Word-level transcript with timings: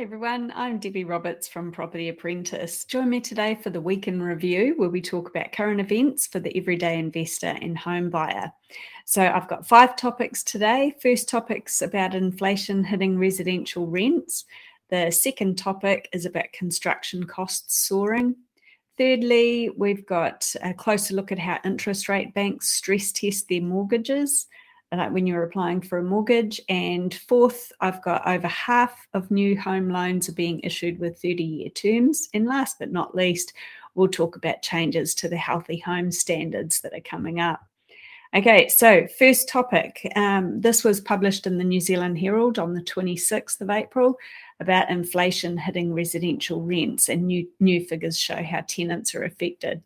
Hi 0.00 0.04
everyone, 0.04 0.50
I'm 0.56 0.78
Debbie 0.78 1.04
Roberts 1.04 1.46
from 1.46 1.70
Property 1.70 2.08
Apprentice. 2.08 2.86
Join 2.86 3.10
me 3.10 3.20
today 3.20 3.58
for 3.62 3.68
the 3.68 3.82
Week 3.82 4.08
in 4.08 4.22
Review, 4.22 4.72
where 4.78 4.88
we 4.88 5.02
talk 5.02 5.28
about 5.28 5.52
current 5.52 5.78
events 5.78 6.26
for 6.26 6.40
the 6.40 6.56
everyday 6.56 6.98
investor 6.98 7.54
and 7.60 7.76
home 7.76 8.08
buyer. 8.08 8.50
So 9.04 9.20
I've 9.20 9.46
got 9.46 9.68
five 9.68 9.96
topics 9.96 10.42
today. 10.42 10.94
First 11.02 11.28
topic's 11.28 11.82
about 11.82 12.14
inflation 12.14 12.82
hitting 12.82 13.18
residential 13.18 13.88
rents. 13.88 14.46
The 14.88 15.10
second 15.10 15.58
topic 15.58 16.08
is 16.14 16.24
about 16.24 16.50
construction 16.54 17.24
costs 17.24 17.86
soaring. 17.86 18.36
Thirdly, 18.96 19.68
we've 19.76 20.06
got 20.06 20.50
a 20.62 20.72
closer 20.72 21.12
look 21.12 21.30
at 21.30 21.38
how 21.38 21.58
interest 21.62 22.08
rate 22.08 22.32
banks 22.32 22.70
stress 22.70 23.12
test 23.12 23.50
their 23.50 23.60
mortgages 23.60 24.46
like 24.92 25.12
when 25.12 25.26
you're 25.26 25.42
applying 25.42 25.80
for 25.80 25.98
a 25.98 26.02
mortgage. 26.02 26.60
And 26.68 27.14
fourth, 27.14 27.72
I've 27.80 28.02
got 28.02 28.26
over 28.26 28.48
half 28.48 29.06
of 29.14 29.30
new 29.30 29.58
home 29.58 29.88
loans 29.90 30.28
are 30.28 30.32
being 30.32 30.60
issued 30.60 30.98
with 30.98 31.20
30 31.20 31.42
year 31.44 31.70
terms. 31.70 32.28
And 32.34 32.46
last 32.46 32.78
but 32.78 32.90
not 32.90 33.14
least, 33.14 33.52
we'll 33.94 34.08
talk 34.08 34.36
about 34.36 34.62
changes 34.62 35.14
to 35.16 35.28
the 35.28 35.36
healthy 35.36 35.78
home 35.78 36.10
standards 36.10 36.80
that 36.80 36.94
are 36.94 37.00
coming 37.00 37.40
up. 37.40 37.60
Okay, 38.32 38.68
so 38.68 39.08
first 39.18 39.48
topic. 39.48 40.08
Um, 40.14 40.60
this 40.60 40.84
was 40.84 41.00
published 41.00 41.48
in 41.48 41.58
the 41.58 41.64
New 41.64 41.80
Zealand 41.80 42.16
Herald 42.16 42.60
on 42.60 42.74
the 42.74 42.82
26th 42.82 43.60
of 43.60 43.70
April 43.70 44.16
about 44.60 44.90
inflation 44.90 45.56
hitting 45.56 45.92
residential 45.92 46.62
rents, 46.62 47.08
and 47.08 47.26
new, 47.26 47.48
new 47.58 47.84
figures 47.84 48.18
show 48.18 48.42
how 48.42 48.60
tenants 48.68 49.14
are 49.14 49.24
affected. 49.24 49.82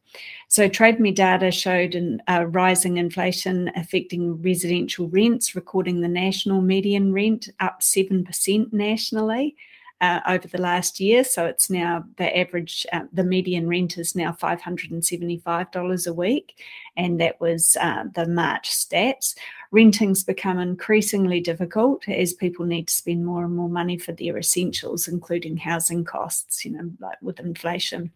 So, 0.48 0.68
Trade 0.68 1.00
Me 1.00 1.12
data 1.12 1.50
showed 1.50 1.94
a 1.94 2.18
uh, 2.32 2.42
rising 2.44 2.96
inflation 2.98 3.70
affecting 3.76 4.42
residential 4.42 5.08
rents, 5.08 5.54
recording 5.54 6.00
the 6.00 6.08
national 6.08 6.60
median 6.60 7.12
rent 7.12 7.48
up 7.60 7.80
7% 7.80 8.72
nationally 8.72 9.56
uh, 10.00 10.20
over 10.28 10.48
the 10.48 10.60
last 10.60 11.00
year. 11.00 11.24
So 11.24 11.46
it's 11.46 11.70
now 11.70 12.04
the 12.16 12.36
average, 12.36 12.86
uh, 12.92 13.04
the 13.12 13.24
median 13.24 13.68
rent 13.68 13.96
is 13.98 14.14
now 14.14 14.32
$575 14.32 16.06
a 16.06 16.12
week. 16.12 16.58
And 16.96 17.20
that 17.20 17.40
was 17.40 17.76
uh, 17.80 18.04
the 18.14 18.28
March 18.28 18.70
stats. 18.70 19.34
Renting's 19.70 20.22
become 20.22 20.58
increasingly 20.58 21.40
difficult 21.40 22.08
as 22.08 22.32
people 22.32 22.64
need 22.64 22.88
to 22.88 22.94
spend 22.94 23.26
more 23.26 23.44
and 23.44 23.56
more 23.56 23.68
money 23.68 23.98
for 23.98 24.12
their 24.12 24.38
essentials, 24.38 25.08
including 25.08 25.56
housing 25.56 26.04
costs, 26.04 26.64
you 26.64 26.72
know, 26.72 26.90
like 27.00 27.20
with 27.22 27.40
inflation. 27.40 28.12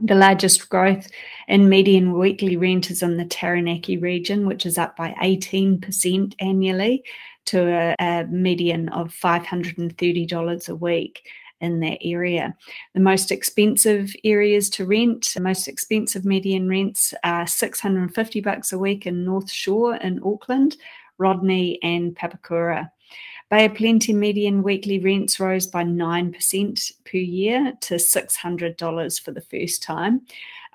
The 0.00 0.16
largest 0.16 0.68
growth 0.68 1.08
in 1.46 1.68
median 1.68 2.18
weekly 2.18 2.56
rent 2.56 2.90
is 2.90 3.02
in 3.02 3.16
the 3.16 3.24
Taranaki 3.24 3.96
region, 3.96 4.44
which 4.44 4.66
is 4.66 4.76
up 4.76 4.96
by 4.96 5.14
18% 5.22 6.34
annually 6.40 7.04
to 7.46 7.60
a, 7.68 7.94
a 8.00 8.26
median 8.26 8.88
of 8.90 9.12
$530 9.14 10.68
a 10.68 10.74
week 10.74 11.26
in 11.60 11.80
that 11.80 11.98
area. 12.02 12.54
The 12.94 13.00
most 13.00 13.30
expensive 13.30 14.14
areas 14.24 14.68
to 14.70 14.86
rent, 14.86 15.32
the 15.34 15.40
most 15.40 15.66
expensive 15.68 16.24
median 16.24 16.68
rents 16.68 17.14
are 17.24 17.46
650 17.46 18.40
bucks 18.40 18.72
a 18.72 18.78
week 18.78 19.06
in 19.06 19.24
North 19.24 19.50
Shore 19.50 19.96
in 19.96 20.20
Auckland, 20.24 20.76
Rodney 21.18 21.78
and 21.82 22.14
Papakura. 22.14 22.90
Bay 23.50 23.66
of 23.66 23.74
Plenty 23.74 24.12
median 24.12 24.62
weekly 24.62 24.98
rents 24.98 25.38
rose 25.38 25.66
by 25.66 25.84
9% 25.84 26.92
per 27.04 27.18
year 27.18 27.72
to 27.82 27.94
$600 27.94 29.22
for 29.22 29.30
the 29.32 29.40
first 29.42 29.82
time. 29.82 30.22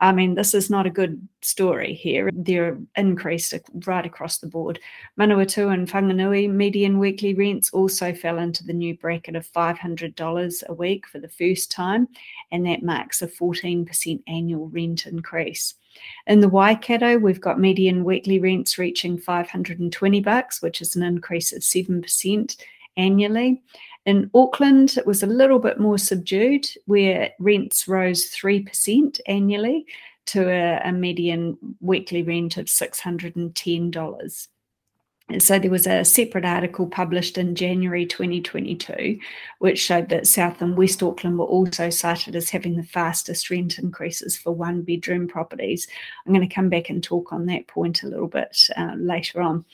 I 0.01 0.13
mean, 0.13 0.35
this 0.35 0.53
is 0.53 0.69
not 0.69 0.85
a 0.85 0.91
good 0.91 1.27
story 1.41 1.93
here. 1.93 2.29
They're 2.33 2.77
increased 2.95 3.53
right 3.85 4.05
across 4.05 4.37
the 4.37 4.47
board. 4.47 4.79
Manawatu 5.19 5.73
and 5.73 5.87
Whanganui 5.87 6.49
median 6.49 6.99
weekly 6.99 7.33
rents 7.33 7.69
also 7.71 8.13
fell 8.13 8.39
into 8.39 8.63
the 8.63 8.73
new 8.73 8.95
bracket 8.97 9.35
of 9.35 9.51
$500 9.51 10.63
a 10.67 10.73
week 10.73 11.05
for 11.07 11.19
the 11.19 11.27
first 11.27 11.69
time, 11.69 12.07
and 12.51 12.65
that 12.65 12.81
marks 12.81 13.21
a 13.21 13.27
14% 13.27 14.21
annual 14.27 14.69
rent 14.69 15.05
increase. 15.05 15.75
In 16.27 16.39
the 16.39 16.49
Waikato, 16.49 17.17
we've 17.17 17.41
got 17.41 17.59
median 17.59 18.05
weekly 18.05 18.39
rents 18.39 18.77
reaching 18.77 19.17
520 19.17 20.21
bucks, 20.21 20.61
which 20.61 20.81
is 20.81 20.95
an 20.95 21.03
increase 21.03 21.51
of 21.51 21.61
7% 21.61 22.57
annually. 22.95 23.61
In 24.09 24.31
Auckland, 24.33 24.97
it 24.97 25.05
was 25.05 25.21
a 25.21 25.27
little 25.27 25.59
bit 25.59 25.79
more 25.79 25.99
subdued, 25.99 26.67
where 26.87 27.29
rents 27.37 27.87
rose 27.87 28.31
3% 28.31 29.19
annually 29.27 29.85
to 30.25 30.49
a, 30.49 30.81
a 30.83 30.91
median 30.91 31.59
weekly 31.79 32.23
rent 32.23 32.57
of 32.57 32.65
$610 32.65 34.47
so 35.37 35.59
there 35.59 35.69
was 35.69 35.85
a 35.85 36.03
separate 36.03 36.45
article 36.45 36.87
published 36.87 37.37
in 37.37 37.53
January 37.53 38.05
2022, 38.05 39.19
which 39.59 39.79
showed 39.79 40.09
that 40.09 40.25
South 40.25 40.61
and 40.61 40.75
West 40.75 41.03
Auckland 41.03 41.37
were 41.37 41.45
also 41.45 41.91
cited 41.91 42.35
as 42.35 42.49
having 42.49 42.75
the 42.75 42.83
fastest 42.83 43.49
rent 43.51 43.77
increases 43.77 44.35
for 44.35 44.51
one 44.51 44.81
bedroom 44.81 45.27
properties. 45.27 45.87
I'm 46.25 46.33
going 46.33 46.47
to 46.47 46.53
come 46.53 46.69
back 46.69 46.89
and 46.89 47.03
talk 47.03 47.31
on 47.31 47.45
that 47.45 47.67
point 47.67 48.01
a 48.01 48.07
little 48.07 48.27
bit 48.27 48.57
uh, 48.75 48.95
later 48.97 49.41
on. 49.41 49.65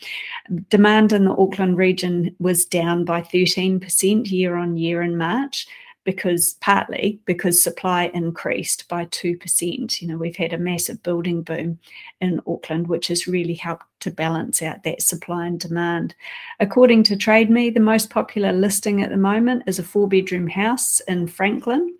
Demand 0.69 1.13
in 1.13 1.25
the 1.25 1.35
Auckland 1.35 1.77
region 1.77 2.35
was 2.39 2.65
down 2.65 3.05
by 3.05 3.21
13% 3.21 4.29
year 4.29 4.55
on 4.55 4.75
year 4.75 5.01
in 5.01 5.17
March 5.17 5.67
because 6.05 6.53
partly 6.61 7.19
because 7.25 7.61
supply 7.61 8.09
increased 8.13 8.87
by 8.87 9.05
2%. 9.07 10.01
You 10.01 10.07
know, 10.07 10.17
we've 10.17 10.35
had 10.35 10.53
a 10.53 10.57
massive 10.57 11.03
building 11.03 11.41
boom 11.41 11.79
in 12.21 12.39
Auckland, 12.47 12.87
which 12.87 13.07
has 13.07 13.27
really 13.27 13.55
helped 13.55 13.85
to 14.01 14.11
balance 14.11 14.61
out 14.61 14.83
that 14.83 15.01
supply 15.01 15.47
and 15.47 15.59
demand. 15.59 16.15
According 16.59 17.03
to 17.03 17.17
TradeMe, 17.17 17.73
the 17.73 17.79
most 17.79 18.09
popular 18.09 18.53
listing 18.53 19.01
at 19.01 19.09
the 19.09 19.17
moment 19.17 19.63
is 19.67 19.79
a 19.79 19.83
four 19.83 20.07
bedroom 20.07 20.47
house 20.47 21.01
in 21.01 21.27
Franklin. 21.27 21.93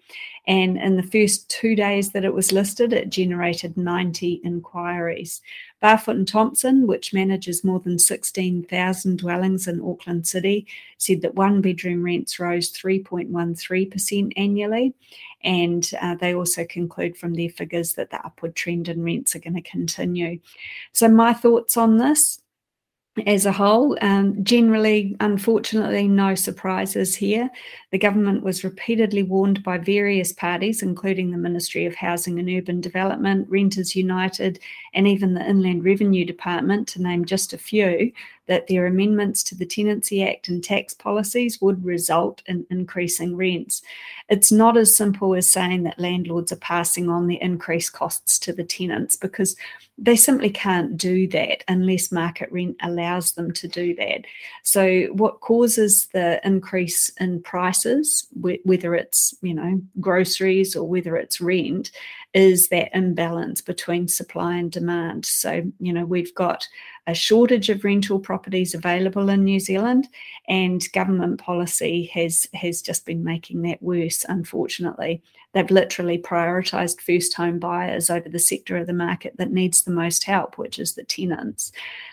And 0.48 0.78
in 0.78 0.96
the 0.96 1.04
first 1.04 1.50
two 1.50 1.76
days 1.76 2.12
that 2.12 2.26
it 2.26 2.34
was 2.34 2.52
listed, 2.52 2.94
it 2.94 3.10
generated 3.10 3.78
90 3.78 4.42
inquiries. 4.44 5.42
Barfoot 5.82 6.16
and 6.16 6.28
Thompson, 6.28 6.86
which 6.86 7.14
manages 7.14 7.64
more 7.64 7.80
than 7.80 7.98
16,000 7.98 9.18
dwellings 9.18 9.68
in 9.68 9.82
Auckland 9.82 10.28
City, 10.28 10.68
said 10.98 11.22
that 11.22 11.36
one 11.36 11.62
bedroom 11.62 12.04
rents 12.04 12.40
rose 12.40 12.72
3.13% 12.72 14.34
annually. 14.38 14.94
And 15.44 15.90
uh, 16.02 16.16
they 16.16 16.36
also 16.36 16.66
conclude 16.66 17.18
from 17.18 17.34
their 17.34 17.50
figures 17.50 17.94
that 17.94 18.12
the 18.12 18.24
upward 18.26 18.56
trend 18.56 18.88
in 18.88 19.04
rents 19.04 19.36
are 19.36 19.40
going 19.40 19.56
to 19.56 19.62
continue. 19.62 20.40
So, 20.92 21.08
my 21.08 21.34
thoughts 21.34 21.78
on 21.78 21.98
this 21.98 22.42
as 23.26 23.46
a 23.46 23.52
whole. 23.52 23.98
Um, 24.02 24.44
generally, 24.44 25.16
unfortunately, 25.20 26.08
no 26.08 26.36
surprises 26.36 27.16
here. 27.16 27.50
The 27.92 27.98
government 27.98 28.44
was 28.44 28.64
repeatedly 28.64 29.24
warned 29.24 29.64
by 29.64 29.78
various 29.78 30.34
parties, 30.34 30.84
including 30.84 31.32
the 31.32 31.38
Ministry 31.38 31.86
of 31.86 31.96
Housing 31.96 32.40
and 32.40 32.50
Urban 32.50 32.82
Development, 32.82 33.48
Renters 33.50 33.96
United, 33.96 34.60
and 34.94 35.08
even 35.08 35.34
the 35.34 35.48
Inland 35.48 35.86
Revenue 35.86 36.26
Department, 36.26 36.88
to 36.90 37.02
name 37.02 37.26
just 37.26 37.54
a 37.54 37.58
few, 37.58 38.12
that 38.48 38.68
their 38.68 38.86
amendments 38.86 39.44
to 39.44 39.56
the 39.56 39.66
Tenancy 39.66 40.24
Act 40.24 40.48
and 40.48 40.64
tax 40.64 40.94
policies 40.94 41.62
would 41.62 41.84
result 41.84 42.42
in 42.46 42.66
increasing 42.70 43.36
rents. 43.36 43.82
It's 44.30 44.52
not 44.52 44.78
as 44.78 44.96
simple 44.96 45.36
as 45.36 45.50
saying 45.50 45.84
that 45.84 46.00
landlords 46.00 46.52
are 46.52 46.58
passing 46.58 47.10
on 47.10 47.28
the 47.28 47.42
increased 47.42 47.94
costs 47.94 48.40
to 48.40 48.54
the 48.54 48.64
tenants 48.64 49.16
because 49.16 49.56
they 49.98 50.16
simply 50.16 50.50
can't 50.50 50.98
do 50.98 51.28
that 51.30 51.64
unless 51.68 52.12
market 52.12 52.52
rent 52.52 52.76
allows 52.82 53.32
them 53.32 53.52
to 53.54 53.68
do 53.68 53.96
that. 53.96 54.26
So, 54.64 55.06
what 55.14 55.40
causes 55.40 56.08
the 56.08 56.46
increase 56.46 57.10
in 57.20 57.42
prices, 57.42 58.28
whether 58.34 58.94
it's 58.94 59.34
you 59.42 59.54
know 59.54 59.82
groceries 60.02 60.76
or 60.76 60.88
whether 60.88 61.16
it's 61.16 61.40
rent, 61.40 61.92
is 62.34 62.68
that 62.68 62.90
imbalance 62.94 63.62
between 63.62 64.10
supply 64.10 64.58
and 64.58 64.70
demand. 64.70 65.26
So, 65.26 65.64
you 65.80 65.94
know, 65.94 66.06
we've 66.06 66.36
got 66.36 66.68
a 67.08 67.14
shortage 67.14 67.70
of 67.70 67.84
rental 67.84 68.20
properties 68.20 68.74
available 68.74 69.30
in 69.30 69.44
New 69.44 69.60
Zealand, 69.60 70.08
and 70.48 70.92
government 70.92 71.40
policy 71.40 72.06
has 72.14 72.48
has 72.54 72.82
just 72.82 73.06
been 73.06 73.24
making 73.24 73.62
that 73.62 73.82
worse. 73.82 74.26
Unfortunately, 74.28 75.22
they've 75.54 75.70
literally 75.70 76.18
prioritised 76.18 77.02
first 77.02 77.34
home 77.34 77.60
buyers 77.60 78.10
over 78.10 78.28
the 78.28 78.40
sector 78.40 78.78
of 78.78 78.88
the 78.88 78.94
market 78.94 79.38
that 79.38 79.52
needs 79.52 79.84
the 79.84 79.92
most 79.92 80.24
help, 80.24 80.58
which 80.58 80.80
is 80.80 80.96
the 80.96 81.04
tenants. 81.04 81.72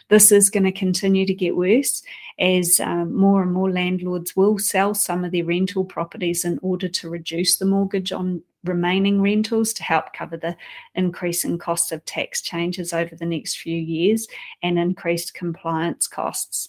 This 0.09 0.31
is 0.31 0.51
going 0.51 0.65
to 0.65 0.73
continue 0.73 1.25
to 1.25 1.35
get 1.35 1.57
worse 1.57 2.03
as 2.39 2.81
um, 2.81 3.15
more 3.15 3.43
and 3.43 3.53
more 3.53 3.71
landlords 3.71 4.37
will 4.37 4.59
sell 4.59 4.95
some 4.95 5.25
of 5.25 5.33
their 5.33 5.45
rental 5.45 5.85
properties 5.85 6.45
in 6.45 6.59
order 6.63 6.89
to 6.89 7.09
reduce 7.09 7.57
the 7.57 7.65
mortgage 7.65 8.13
on 8.13 8.43
remaining 8.65 9.21
rentals 9.21 9.73
to 9.73 9.83
help 9.83 10.13
cover 10.13 10.37
the 10.37 10.57
increasing 10.95 11.59
costs 11.59 11.93
of 11.93 12.05
tax 12.05 12.41
changes 12.41 12.93
over 12.93 13.15
the 13.17 13.27
next 13.27 13.57
few 13.57 13.77
years 13.77 14.27
and 14.63 14.79
increased 14.83 15.33
compliance 15.33 16.07
costs. 16.07 16.69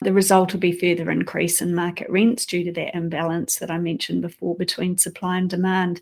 The 0.00 0.12
result 0.12 0.52
will 0.52 0.60
be 0.60 0.72
further 0.72 1.10
increase 1.10 1.62
in 1.62 1.74
market 1.74 2.10
rents 2.10 2.44
due 2.44 2.64
to 2.64 2.72
that 2.72 2.96
imbalance 2.96 3.56
that 3.60 3.70
I 3.70 3.78
mentioned 3.78 4.22
before 4.22 4.56
between 4.56 4.98
supply 4.98 5.38
and 5.38 5.48
demand. 5.48 6.00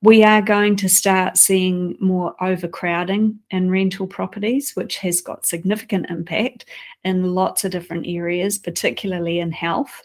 We 0.00 0.24
are 0.24 0.40
going 0.40 0.76
to 0.76 0.88
start 0.88 1.36
seeing 1.36 1.96
more 2.00 2.34
overcrowding 2.40 3.38
in 3.50 3.70
rental 3.70 4.06
properties, 4.06 4.72
which 4.74 4.98
has 4.98 5.20
got 5.20 5.44
significant 5.44 6.08
impact 6.08 6.64
in 7.04 7.34
lots 7.34 7.64
of 7.64 7.72
different 7.72 8.06
areas, 8.06 8.58
particularly 8.58 9.40
in 9.40 9.52
health 9.52 10.02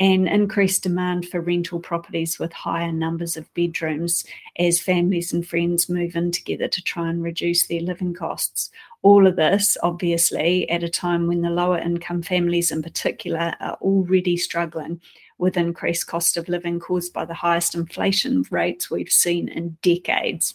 and 0.00 0.26
increased 0.26 0.82
demand 0.82 1.28
for 1.28 1.40
rental 1.40 1.78
properties 1.78 2.38
with 2.38 2.52
higher 2.52 2.90
numbers 2.90 3.36
of 3.36 3.52
bedrooms 3.54 4.24
as 4.58 4.80
families 4.80 5.32
and 5.32 5.46
friends 5.46 5.88
move 5.88 6.16
in 6.16 6.32
together 6.32 6.66
to 6.66 6.82
try 6.82 7.08
and 7.08 7.22
reduce 7.22 7.66
their 7.66 7.80
living 7.80 8.12
costs. 8.12 8.70
All 9.04 9.26
of 9.26 9.36
this, 9.36 9.76
obviously, 9.82 10.68
at 10.70 10.82
a 10.82 10.88
time 10.88 11.26
when 11.26 11.42
the 11.42 11.50
lower 11.50 11.78
income 11.78 12.22
families 12.22 12.72
in 12.72 12.82
particular 12.82 13.54
are 13.60 13.76
already 13.82 14.38
struggling 14.38 14.98
with 15.36 15.58
increased 15.58 16.06
cost 16.06 16.38
of 16.38 16.48
living 16.48 16.80
caused 16.80 17.12
by 17.12 17.26
the 17.26 17.34
highest 17.34 17.74
inflation 17.74 18.46
rates 18.50 18.90
we've 18.90 19.10
seen 19.10 19.48
in 19.48 19.76
decades. 19.82 20.54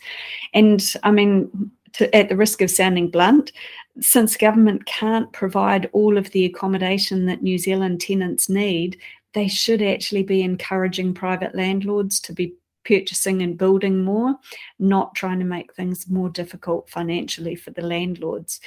And 0.56 0.84
I 1.04 1.12
mean, 1.12 1.72
to, 1.94 2.16
at 2.16 2.30
the 2.30 2.36
risk 2.36 2.64
of 2.64 2.72
sounding 2.72 3.12
blunt, 3.12 3.52
since 4.00 4.36
government 4.36 4.88
can't 4.88 5.32
provide 5.32 5.88
all 5.94 6.18
of 6.18 6.32
the 6.32 6.46
accommodation 6.46 7.28
that 7.28 7.44
New 7.44 7.60
Zealand 7.60 8.02
tenants 8.02 8.50
need, 8.50 8.98
they 9.34 9.48
should 9.48 9.84
actually 9.84 10.24
be 10.24 10.42
encouraging 10.42 11.14
private 11.14 11.54
landlords 11.54 12.20
to 12.22 12.34
be 12.34 12.56
purchasing 12.90 13.44
and 13.44 13.58
building 13.58 14.04
more, 14.04 14.36
not 14.80 15.14
trying 15.14 15.38
to 15.38 15.46
make 15.46 15.74
things 15.76 16.10
more 16.10 16.30
difficult 16.30 16.90
financially 16.90 17.56
for 17.56 17.70
the 17.70 17.84
landlords. 17.84 18.60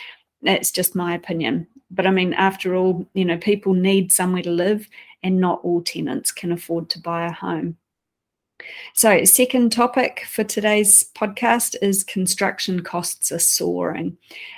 That's 0.42 0.70
just 0.70 0.94
my 0.94 1.14
opinion. 1.14 1.66
But 1.90 2.06
I 2.06 2.12
mean, 2.12 2.32
after 2.34 2.76
all, 2.76 3.04
you 3.14 3.24
know, 3.24 3.36
people 3.36 3.74
need 3.74 4.12
somewhere 4.12 4.42
to 4.44 4.50
live, 4.50 4.88
and 5.24 5.40
not 5.40 5.60
all 5.64 5.82
tenants 5.82 6.30
can 6.30 6.52
afford 6.52 6.88
to 6.90 7.00
buy 7.00 7.26
a 7.26 7.32
home. 7.32 7.76
So, 8.94 9.24
second 9.24 9.72
topic 9.72 10.24
for 10.28 10.44
today's 10.44 11.10
podcast 11.16 11.74
is 11.82 12.04
construction 12.04 12.84
costs 12.84 13.32
are 13.32 13.40
soaring. 13.40 14.16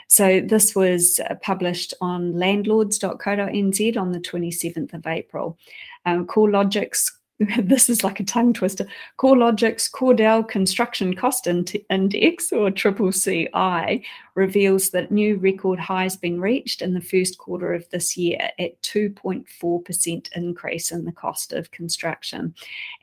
So, 0.08 0.40
this 0.40 0.75
was 0.75 1.20
uh, 1.20 1.37
published 1.37 1.94
on 2.02 2.38
landlords.co.nz 2.38 3.96
on 3.96 4.12
the 4.12 4.20
27th 4.20 4.93
of 4.93 5.06
April. 5.06 5.58
Um, 6.05 6.26
CoreLogic's 6.26 7.19
this 7.58 7.88
is 7.88 8.04
like 8.04 8.20
a 8.20 8.25
tongue 8.25 8.52
twister. 8.52 8.86
CoreLogic's 9.19 9.88
Cordell 9.90 10.46
Construction 10.46 11.14
Cost 11.14 11.46
Index, 11.46 12.52
or 12.52 12.70
Triple 12.70 13.12
CI, 13.12 14.04
reveals 14.34 14.90
that 14.90 15.12
new 15.12 15.36
record 15.36 15.78
highs 15.78 16.16
been 16.16 16.40
reached 16.40 16.82
in 16.82 16.92
the 16.92 17.00
first 17.00 17.38
quarter 17.38 17.72
of 17.72 17.88
this 17.90 18.16
year 18.16 18.50
at 18.58 18.81
2.4% 18.82 20.32
increase 20.32 20.90
in 20.90 21.04
the 21.04 21.12
cost 21.12 21.52
of 21.52 21.70
construction. 21.70 22.54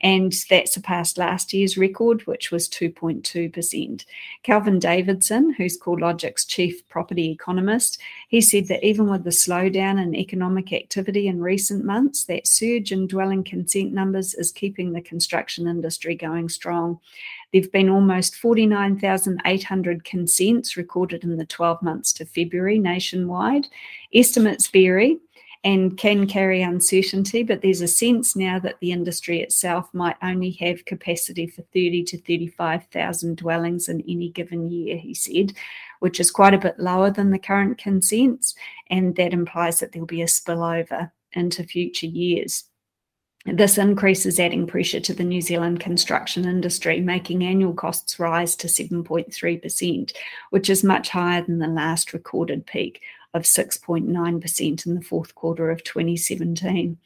And 0.02 0.32
that 0.50 0.68
surpassed 0.68 1.16
last 1.16 1.52
year's 1.52 1.78
record, 1.78 2.26
which 2.26 2.50
was 2.50 2.68
2.2%. 2.68 4.04
Kelvin 4.42 4.78
Davidson, 4.78 5.54
who's 5.54 5.78
CoreLogic's 5.78 6.44
chief 6.44 6.86
property 6.88 7.30
economist, 7.30 7.98
he 8.28 8.40
said 8.40 8.68
that 8.68 8.84
even 8.84 9.08
with 9.08 9.24
the 9.24 9.30
slowdown 9.30 10.02
in 10.02 10.14
economic 10.14 10.72
activity 10.72 11.28
in 11.28 11.40
recent 11.40 11.84
months, 11.84 12.24
that 12.24 12.46
surge 12.46 12.92
in 12.92 13.06
dwelling 13.06 13.42
consent 13.42 13.92
numbers 13.92 14.34
is 14.34 14.52
keeping 14.52 14.92
the 14.92 15.00
construction 15.00 15.66
industry 15.66 16.14
going 16.14 16.48
strong. 16.48 17.00
There 17.52 17.60
have 17.60 17.72
been 17.72 17.90
almost 17.90 18.36
49,800 18.36 20.04
consents 20.04 20.76
recorded 20.76 21.22
in 21.22 21.36
the 21.36 21.44
12 21.44 21.82
months 21.82 22.12
to 22.14 22.24
February 22.24 22.78
nationwide. 22.78 23.66
Estimates 24.14 24.68
vary 24.68 25.18
and 25.64 25.96
can 25.96 26.26
carry 26.26 26.62
uncertainty, 26.62 27.42
but 27.42 27.62
there's 27.62 27.82
a 27.82 27.88
sense 27.88 28.34
now 28.34 28.58
that 28.58 28.80
the 28.80 28.90
industry 28.90 29.40
itself 29.40 29.88
might 29.92 30.16
only 30.22 30.50
have 30.52 30.84
capacity 30.86 31.46
for 31.46 31.62
30 31.62 32.02
to 32.04 32.18
35,000 32.22 33.36
dwellings 33.36 33.88
in 33.88 34.00
any 34.08 34.30
given 34.30 34.70
year, 34.70 34.96
he 34.96 35.14
said, 35.14 35.52
which 36.00 36.18
is 36.18 36.30
quite 36.30 36.54
a 36.54 36.58
bit 36.58 36.80
lower 36.80 37.10
than 37.10 37.30
the 37.30 37.38
current 37.38 37.78
consents, 37.78 38.54
and 38.90 39.14
that 39.16 39.32
implies 39.32 39.78
that 39.78 39.92
there'll 39.92 40.06
be 40.06 40.22
a 40.22 40.26
spillover 40.26 41.12
into 41.32 41.62
future 41.62 42.06
years. 42.06 42.64
This 43.44 43.76
increase 43.76 44.24
is 44.24 44.38
adding 44.38 44.68
pressure 44.68 45.00
to 45.00 45.14
the 45.14 45.24
New 45.24 45.40
Zealand 45.40 45.80
construction 45.80 46.44
industry, 46.44 47.00
making 47.00 47.42
annual 47.42 47.74
costs 47.74 48.20
rise 48.20 48.54
to 48.56 48.68
7.3%, 48.68 50.12
which 50.50 50.70
is 50.70 50.84
much 50.84 51.08
higher 51.08 51.42
than 51.42 51.58
the 51.58 51.66
last 51.66 52.12
recorded 52.12 52.66
peak 52.66 53.00
of 53.34 53.42
6.9% 53.42 54.86
in 54.86 54.94
the 54.94 55.00
fourth 55.00 55.34
quarter 55.34 55.70
of 55.70 55.82
2017. 55.84 56.98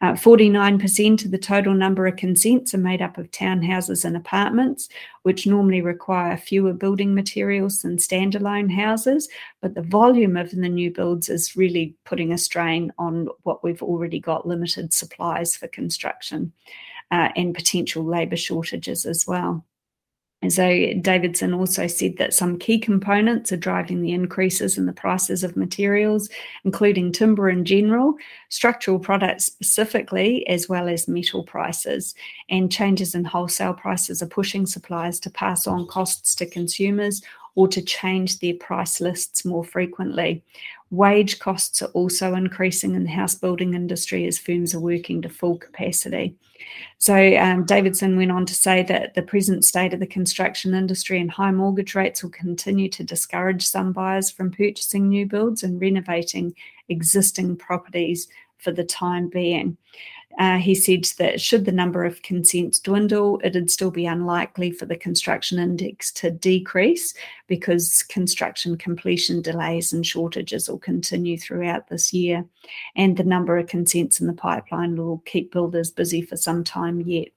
Uh, 0.00 0.12
49% 0.12 1.24
of 1.24 1.30
the 1.30 1.38
total 1.38 1.74
number 1.74 2.06
of 2.06 2.16
consents 2.16 2.74
are 2.74 2.78
made 2.78 3.02
up 3.02 3.18
of 3.18 3.30
townhouses 3.30 4.04
and 4.04 4.16
apartments, 4.16 4.88
which 5.22 5.46
normally 5.46 5.82
require 5.82 6.36
fewer 6.36 6.72
building 6.72 7.14
materials 7.14 7.82
than 7.82 7.96
standalone 7.96 8.72
houses. 8.72 9.28
But 9.60 9.74
the 9.74 9.82
volume 9.82 10.36
of 10.36 10.50
the 10.50 10.68
new 10.68 10.90
builds 10.90 11.28
is 11.28 11.56
really 11.56 11.94
putting 12.04 12.32
a 12.32 12.38
strain 12.38 12.92
on 12.98 13.28
what 13.42 13.62
we've 13.62 13.82
already 13.82 14.20
got 14.20 14.46
limited 14.46 14.92
supplies 14.92 15.54
for 15.54 15.68
construction 15.68 16.52
uh, 17.10 17.28
and 17.36 17.54
potential 17.54 18.04
labour 18.04 18.36
shortages 18.36 19.04
as 19.04 19.26
well. 19.26 19.64
And 20.42 20.52
so 20.52 20.92
Davidson 21.00 21.54
also 21.54 21.86
said 21.86 22.18
that 22.18 22.34
some 22.34 22.58
key 22.58 22.78
components 22.78 23.52
are 23.52 23.56
driving 23.56 24.02
the 24.02 24.12
increases 24.12 24.76
in 24.76 24.84
the 24.84 24.92
prices 24.92 25.42
of 25.42 25.56
materials, 25.56 26.28
including 26.64 27.10
timber 27.10 27.48
in 27.48 27.64
general, 27.64 28.14
structural 28.50 28.98
products 28.98 29.46
specifically, 29.46 30.46
as 30.46 30.68
well 30.68 30.88
as 30.88 31.08
metal 31.08 31.42
prices. 31.42 32.14
And 32.50 32.70
changes 32.70 33.14
in 33.14 33.24
wholesale 33.24 33.74
prices 33.74 34.22
are 34.22 34.26
pushing 34.26 34.66
suppliers 34.66 35.18
to 35.20 35.30
pass 35.30 35.66
on 35.66 35.86
costs 35.86 36.34
to 36.36 36.46
consumers 36.46 37.22
or 37.56 37.66
to 37.66 37.82
change 37.82 38.38
their 38.38 38.54
price 38.54 39.00
lists 39.00 39.44
more 39.44 39.64
frequently. 39.64 40.44
Wage 40.90 41.40
costs 41.40 41.82
are 41.82 41.88
also 41.88 42.34
increasing 42.34 42.94
in 42.94 43.02
the 43.02 43.10
house 43.10 43.34
building 43.34 43.74
industry 43.74 44.24
as 44.26 44.38
firms 44.38 44.72
are 44.72 44.80
working 44.80 45.20
to 45.22 45.28
full 45.28 45.58
capacity. 45.58 46.36
So, 46.98 47.36
um, 47.36 47.64
Davidson 47.64 48.16
went 48.16 48.30
on 48.30 48.46
to 48.46 48.54
say 48.54 48.82
that 48.84 49.14
the 49.14 49.22
present 49.22 49.64
state 49.64 49.92
of 49.92 50.00
the 50.00 50.06
construction 50.06 50.74
industry 50.74 51.20
and 51.20 51.30
high 51.30 51.50
mortgage 51.50 51.94
rates 51.94 52.22
will 52.22 52.30
continue 52.30 52.88
to 52.90 53.02
discourage 53.02 53.66
some 53.66 53.92
buyers 53.92 54.30
from 54.30 54.52
purchasing 54.52 55.08
new 55.08 55.26
builds 55.26 55.64
and 55.64 55.80
renovating 55.80 56.54
existing 56.88 57.56
properties 57.56 58.28
for 58.58 58.70
the 58.70 58.84
time 58.84 59.28
being. 59.28 59.76
Uh, 60.38 60.58
he 60.58 60.74
said 60.74 61.04
that 61.18 61.40
should 61.40 61.64
the 61.64 61.72
number 61.72 62.04
of 62.04 62.20
consents 62.22 62.78
dwindle, 62.78 63.40
it'd 63.42 63.70
still 63.70 63.90
be 63.90 64.04
unlikely 64.04 64.70
for 64.70 64.84
the 64.84 64.96
construction 64.96 65.58
index 65.58 66.12
to 66.12 66.30
decrease 66.30 67.14
because 67.46 68.02
construction 68.02 68.76
completion 68.76 69.40
delays 69.40 69.94
and 69.94 70.04
shortages 70.04 70.68
will 70.68 70.78
continue 70.78 71.38
throughout 71.38 71.88
this 71.88 72.12
year. 72.12 72.44
And 72.96 73.16
the 73.16 73.24
number 73.24 73.56
of 73.56 73.68
consents 73.68 74.20
in 74.20 74.26
the 74.26 74.34
pipeline 74.34 74.96
will 74.96 75.22
keep 75.24 75.52
builders 75.52 75.90
busy 75.90 76.20
for 76.20 76.36
some 76.36 76.64
time 76.64 77.00
yet. 77.00 77.28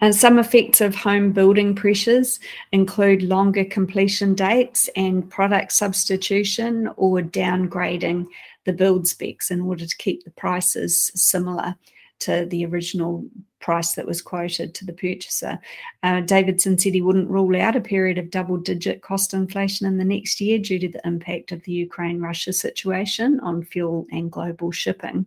And 0.00 0.14
some 0.14 0.38
effects 0.38 0.80
of 0.80 0.94
home 0.94 1.32
building 1.32 1.74
pressures 1.74 2.40
include 2.72 3.22
longer 3.22 3.64
completion 3.64 4.34
dates 4.34 4.90
and 4.96 5.28
product 5.30 5.72
substitution 5.72 6.90
or 6.96 7.20
downgrading 7.20 8.26
the 8.64 8.72
build 8.72 9.06
specs 9.08 9.50
in 9.50 9.60
order 9.60 9.86
to 9.86 9.96
keep 9.96 10.24
the 10.24 10.30
prices 10.30 11.10
similar 11.14 11.74
to 12.22 12.46
the 12.46 12.64
original 12.64 13.24
price 13.58 13.94
that 13.94 14.06
was 14.06 14.22
quoted 14.22 14.74
to 14.74 14.84
the 14.84 14.92
purchaser. 14.92 15.58
Uh, 16.02 16.20
Davidson 16.20 16.78
said 16.78 16.94
he 16.94 17.00
wouldn't 17.00 17.30
rule 17.30 17.60
out 17.60 17.74
a 17.74 17.80
period 17.80 18.18
of 18.18 18.30
double 18.30 18.56
digit 18.56 19.02
cost 19.02 19.34
inflation 19.34 19.86
in 19.86 19.98
the 19.98 20.04
next 20.04 20.40
year 20.40 20.58
due 20.58 20.78
to 20.78 20.88
the 20.88 21.00
impact 21.04 21.50
of 21.50 21.62
the 21.62 21.72
Ukraine 21.72 22.20
Russia 22.20 22.52
situation 22.52 23.40
on 23.40 23.64
fuel 23.64 24.06
and 24.12 24.30
global 24.30 24.70
shipping. 24.70 25.26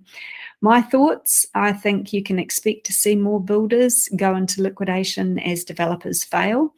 My 0.62 0.82
thoughts 0.82 1.46
I 1.54 1.74
think 1.74 2.14
you 2.14 2.24
can 2.24 2.40
expect 2.40 2.86
to 2.86 2.94
see 2.94 3.16
more 3.16 3.42
builders 3.42 4.08
go 4.16 4.36
into 4.36 4.62
liquidation 4.62 5.40
as 5.40 5.64
developers 5.64 6.24
fail 6.24 6.74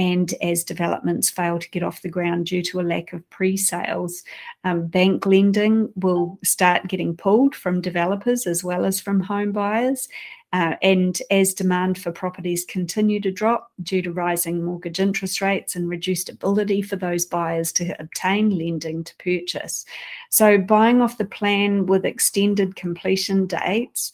and 0.00 0.32
as 0.40 0.64
developments 0.64 1.28
fail 1.28 1.58
to 1.58 1.68
get 1.68 1.82
off 1.82 2.00
the 2.00 2.08
ground 2.08 2.46
due 2.46 2.62
to 2.62 2.80
a 2.80 2.82
lack 2.82 3.12
of 3.12 3.28
pre 3.28 3.54
sales. 3.54 4.22
Um, 4.64 4.86
bank 4.86 5.26
lending 5.26 5.92
will 5.94 6.38
start 6.42 6.88
getting 6.88 7.14
pulled 7.14 7.54
from 7.54 7.82
developers 7.82 8.46
as 8.46 8.64
well 8.64 8.86
as 8.86 8.98
from 8.98 9.20
home 9.20 9.52
buyers. 9.52 10.08
Uh, 10.54 10.74
and 10.82 11.20
as 11.30 11.54
demand 11.54 11.96
for 11.96 12.10
properties 12.10 12.64
continue 12.64 13.20
to 13.20 13.30
drop 13.30 13.70
due 13.82 14.02
to 14.02 14.10
rising 14.10 14.64
mortgage 14.64 14.98
interest 14.98 15.40
rates 15.40 15.76
and 15.76 15.88
reduced 15.88 16.28
ability 16.28 16.82
for 16.82 16.96
those 16.96 17.24
buyers 17.24 17.70
to 17.70 17.94
obtain 18.00 18.50
lending 18.58 19.04
to 19.04 19.14
purchase. 19.18 19.84
So, 20.30 20.58
buying 20.58 21.02
off 21.02 21.18
the 21.18 21.24
plan 21.24 21.86
with 21.86 22.04
extended 22.04 22.74
completion 22.74 23.46
dates 23.46 24.10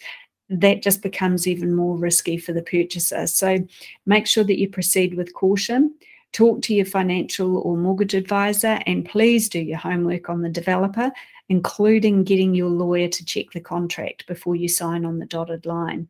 that 0.48 0.82
just 0.82 1.02
becomes 1.02 1.46
even 1.46 1.74
more 1.74 1.96
risky 1.96 2.38
for 2.38 2.52
the 2.52 2.62
purchaser. 2.62 3.26
So 3.26 3.58
make 4.06 4.26
sure 4.26 4.44
that 4.44 4.58
you 4.58 4.68
proceed 4.68 5.14
with 5.14 5.34
caution. 5.34 5.94
Talk 6.32 6.62
to 6.62 6.74
your 6.74 6.86
financial 6.86 7.58
or 7.58 7.76
mortgage 7.76 8.14
advisor 8.14 8.78
and 8.86 9.04
please 9.04 9.48
do 9.48 9.58
your 9.58 9.78
homework 9.78 10.28
on 10.28 10.42
the 10.42 10.50
developer 10.50 11.10
including 11.48 12.24
getting 12.24 12.54
your 12.54 12.68
lawyer 12.68 13.08
to 13.08 13.24
check 13.24 13.50
the 13.52 13.60
contract 13.60 14.26
before 14.26 14.56
you 14.56 14.68
sign 14.68 15.04
on 15.04 15.18
the 15.18 15.26
dotted 15.26 15.64
line. 15.64 16.08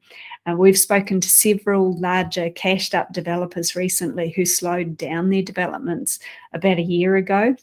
Uh, 0.49 0.55
we've 0.57 0.79
spoken 0.79 1.21
to 1.21 1.29
several 1.29 1.99
larger 1.99 2.51
cashed 2.51 2.95
up 2.95 3.13
developers 3.13 3.77
recently 3.77 4.31
who 4.31 4.47
slowed 4.47 4.97
down 4.97 5.29
their 5.29 5.43
developments 5.43 6.19
about 6.53 6.79
a 6.79 6.83
year 6.83 7.17
ago 7.17 7.55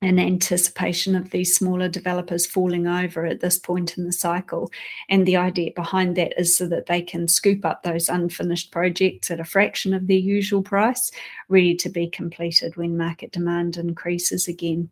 in 0.00 0.18
anticipation 0.18 1.16
of 1.16 1.30
these 1.30 1.56
smaller 1.56 1.88
developers 1.88 2.46
falling 2.46 2.86
over 2.86 3.26
at 3.26 3.40
this 3.40 3.58
point 3.58 3.98
in 3.98 4.04
the 4.04 4.12
cycle. 4.12 4.70
And 5.08 5.26
the 5.26 5.36
idea 5.36 5.72
behind 5.74 6.16
that 6.16 6.38
is 6.38 6.56
so 6.56 6.68
that 6.68 6.86
they 6.86 7.02
can 7.02 7.26
scoop 7.26 7.64
up 7.64 7.82
those 7.82 8.08
unfinished 8.08 8.70
projects 8.70 9.30
at 9.30 9.40
a 9.40 9.44
fraction 9.44 9.92
of 9.94 10.06
their 10.06 10.16
usual 10.16 10.62
price, 10.62 11.10
ready 11.48 11.74
to 11.76 11.88
be 11.88 12.08
completed 12.08 12.76
when 12.76 12.96
market 12.96 13.32
demand 13.32 13.76
increases 13.76 14.46
again. 14.46 14.90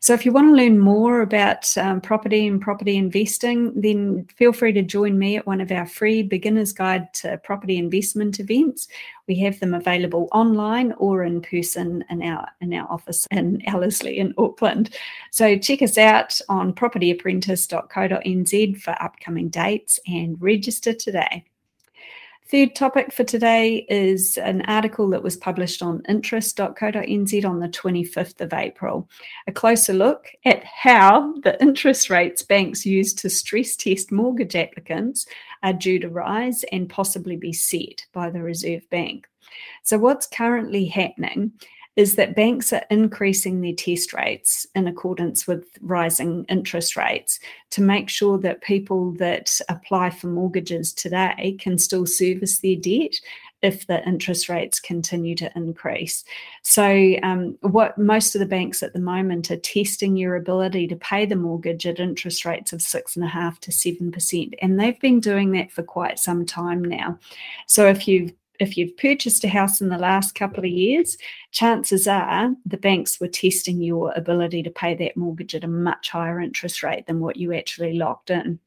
So, 0.00 0.14
if 0.14 0.24
you 0.24 0.32
want 0.32 0.48
to 0.48 0.54
learn 0.54 0.78
more 0.78 1.20
about 1.22 1.76
um, 1.78 2.00
property 2.00 2.46
and 2.46 2.60
property 2.60 2.96
investing, 2.96 3.80
then 3.80 4.26
feel 4.36 4.52
free 4.52 4.72
to 4.72 4.82
join 4.82 5.18
me 5.18 5.36
at 5.36 5.46
one 5.46 5.60
of 5.60 5.72
our 5.72 5.86
free 5.86 6.22
beginner's 6.22 6.72
guide 6.72 7.12
to 7.14 7.38
property 7.38 7.78
investment 7.78 8.38
events. 8.38 8.86
We 9.26 9.40
have 9.40 9.58
them 9.58 9.74
available 9.74 10.28
online 10.32 10.92
or 10.92 11.24
in 11.24 11.42
person 11.42 12.04
in 12.10 12.22
our 12.22 12.46
in 12.60 12.72
our 12.74 12.88
office 12.90 13.26
in 13.30 13.60
Ellerslie 13.66 14.18
in 14.18 14.34
Auckland. 14.38 14.94
So 15.32 15.58
check 15.58 15.82
us 15.82 15.98
out 15.98 16.40
on 16.48 16.72
propertyapprentice.co.nz 16.74 18.80
for 18.80 19.02
upcoming 19.02 19.48
dates 19.48 19.98
and 20.06 20.40
register 20.40 20.92
today. 20.92 21.44
Third 22.48 22.76
topic 22.76 23.12
for 23.12 23.24
today 23.24 23.84
is 23.88 24.36
an 24.36 24.62
article 24.62 25.08
that 25.10 25.22
was 25.24 25.36
published 25.36 25.82
on 25.82 26.04
interest.co.nz 26.08 27.44
on 27.44 27.58
the 27.58 27.68
25th 27.68 28.40
of 28.40 28.52
April. 28.52 29.10
A 29.48 29.52
closer 29.52 29.92
look 29.92 30.28
at 30.44 30.62
how 30.62 31.34
the 31.42 31.60
interest 31.60 32.08
rates 32.08 32.44
banks 32.44 32.86
use 32.86 33.12
to 33.14 33.28
stress 33.28 33.74
test 33.74 34.12
mortgage 34.12 34.54
applicants 34.54 35.26
are 35.64 35.72
due 35.72 35.98
to 35.98 36.08
rise 36.08 36.62
and 36.70 36.88
possibly 36.88 37.36
be 37.36 37.52
set 37.52 38.06
by 38.12 38.30
the 38.30 38.42
Reserve 38.42 38.88
Bank. 38.90 39.26
So, 39.82 39.98
what's 39.98 40.28
currently 40.28 40.86
happening 40.86 41.50
is 41.96 42.14
that 42.16 42.36
banks 42.36 42.72
are 42.72 42.84
increasing 42.90 43.60
their 43.60 43.72
test 43.72 44.12
rates 44.12 44.66
in 44.74 44.86
accordance 44.86 45.46
with 45.46 45.64
rising 45.80 46.44
interest 46.48 46.94
rates 46.94 47.40
to 47.70 47.80
make 47.80 48.10
sure 48.10 48.38
that 48.38 48.60
people 48.60 49.12
that 49.12 49.58
apply 49.70 50.10
for 50.10 50.26
mortgages 50.26 50.92
today 50.92 51.56
can 51.58 51.78
still 51.78 52.06
service 52.06 52.58
their 52.58 52.76
debt 52.76 53.14
if 53.62 53.86
the 53.86 54.06
interest 54.06 54.50
rates 54.50 54.78
continue 54.78 55.34
to 55.34 55.50
increase. 55.56 56.24
So, 56.62 57.16
um, 57.22 57.56
what 57.62 57.96
most 57.96 58.34
of 58.34 58.40
the 58.40 58.46
banks 58.46 58.82
at 58.82 58.92
the 58.92 59.00
moment 59.00 59.50
are 59.50 59.56
testing 59.56 60.16
your 60.16 60.36
ability 60.36 60.86
to 60.88 60.96
pay 60.96 61.24
the 61.24 61.36
mortgage 61.36 61.86
at 61.86 61.98
interest 61.98 62.44
rates 62.44 62.74
of 62.74 62.82
six 62.82 63.16
and 63.16 63.24
a 63.24 63.28
half 63.28 63.58
to 63.60 63.72
seven 63.72 64.12
percent, 64.12 64.54
and 64.60 64.78
they've 64.78 65.00
been 65.00 65.20
doing 65.20 65.52
that 65.52 65.72
for 65.72 65.82
quite 65.82 66.18
some 66.18 66.44
time 66.44 66.84
now. 66.84 67.18
So, 67.66 67.86
if 67.86 68.06
you've 68.06 68.32
if 68.60 68.76
you've 68.76 68.96
purchased 68.96 69.44
a 69.44 69.48
house 69.48 69.80
in 69.80 69.88
the 69.88 69.98
last 69.98 70.34
couple 70.34 70.64
of 70.64 70.70
years, 70.70 71.16
chances 71.50 72.06
are 72.06 72.50
the 72.64 72.76
banks 72.76 73.20
were 73.20 73.28
testing 73.28 73.80
your 73.80 74.12
ability 74.14 74.62
to 74.62 74.70
pay 74.70 74.94
that 74.94 75.16
mortgage 75.16 75.54
at 75.54 75.64
a 75.64 75.68
much 75.68 76.10
higher 76.10 76.40
interest 76.40 76.82
rate 76.82 77.06
than 77.06 77.20
what 77.20 77.36
you 77.36 77.52
actually 77.52 77.94
locked 77.94 78.30
in. 78.30 78.58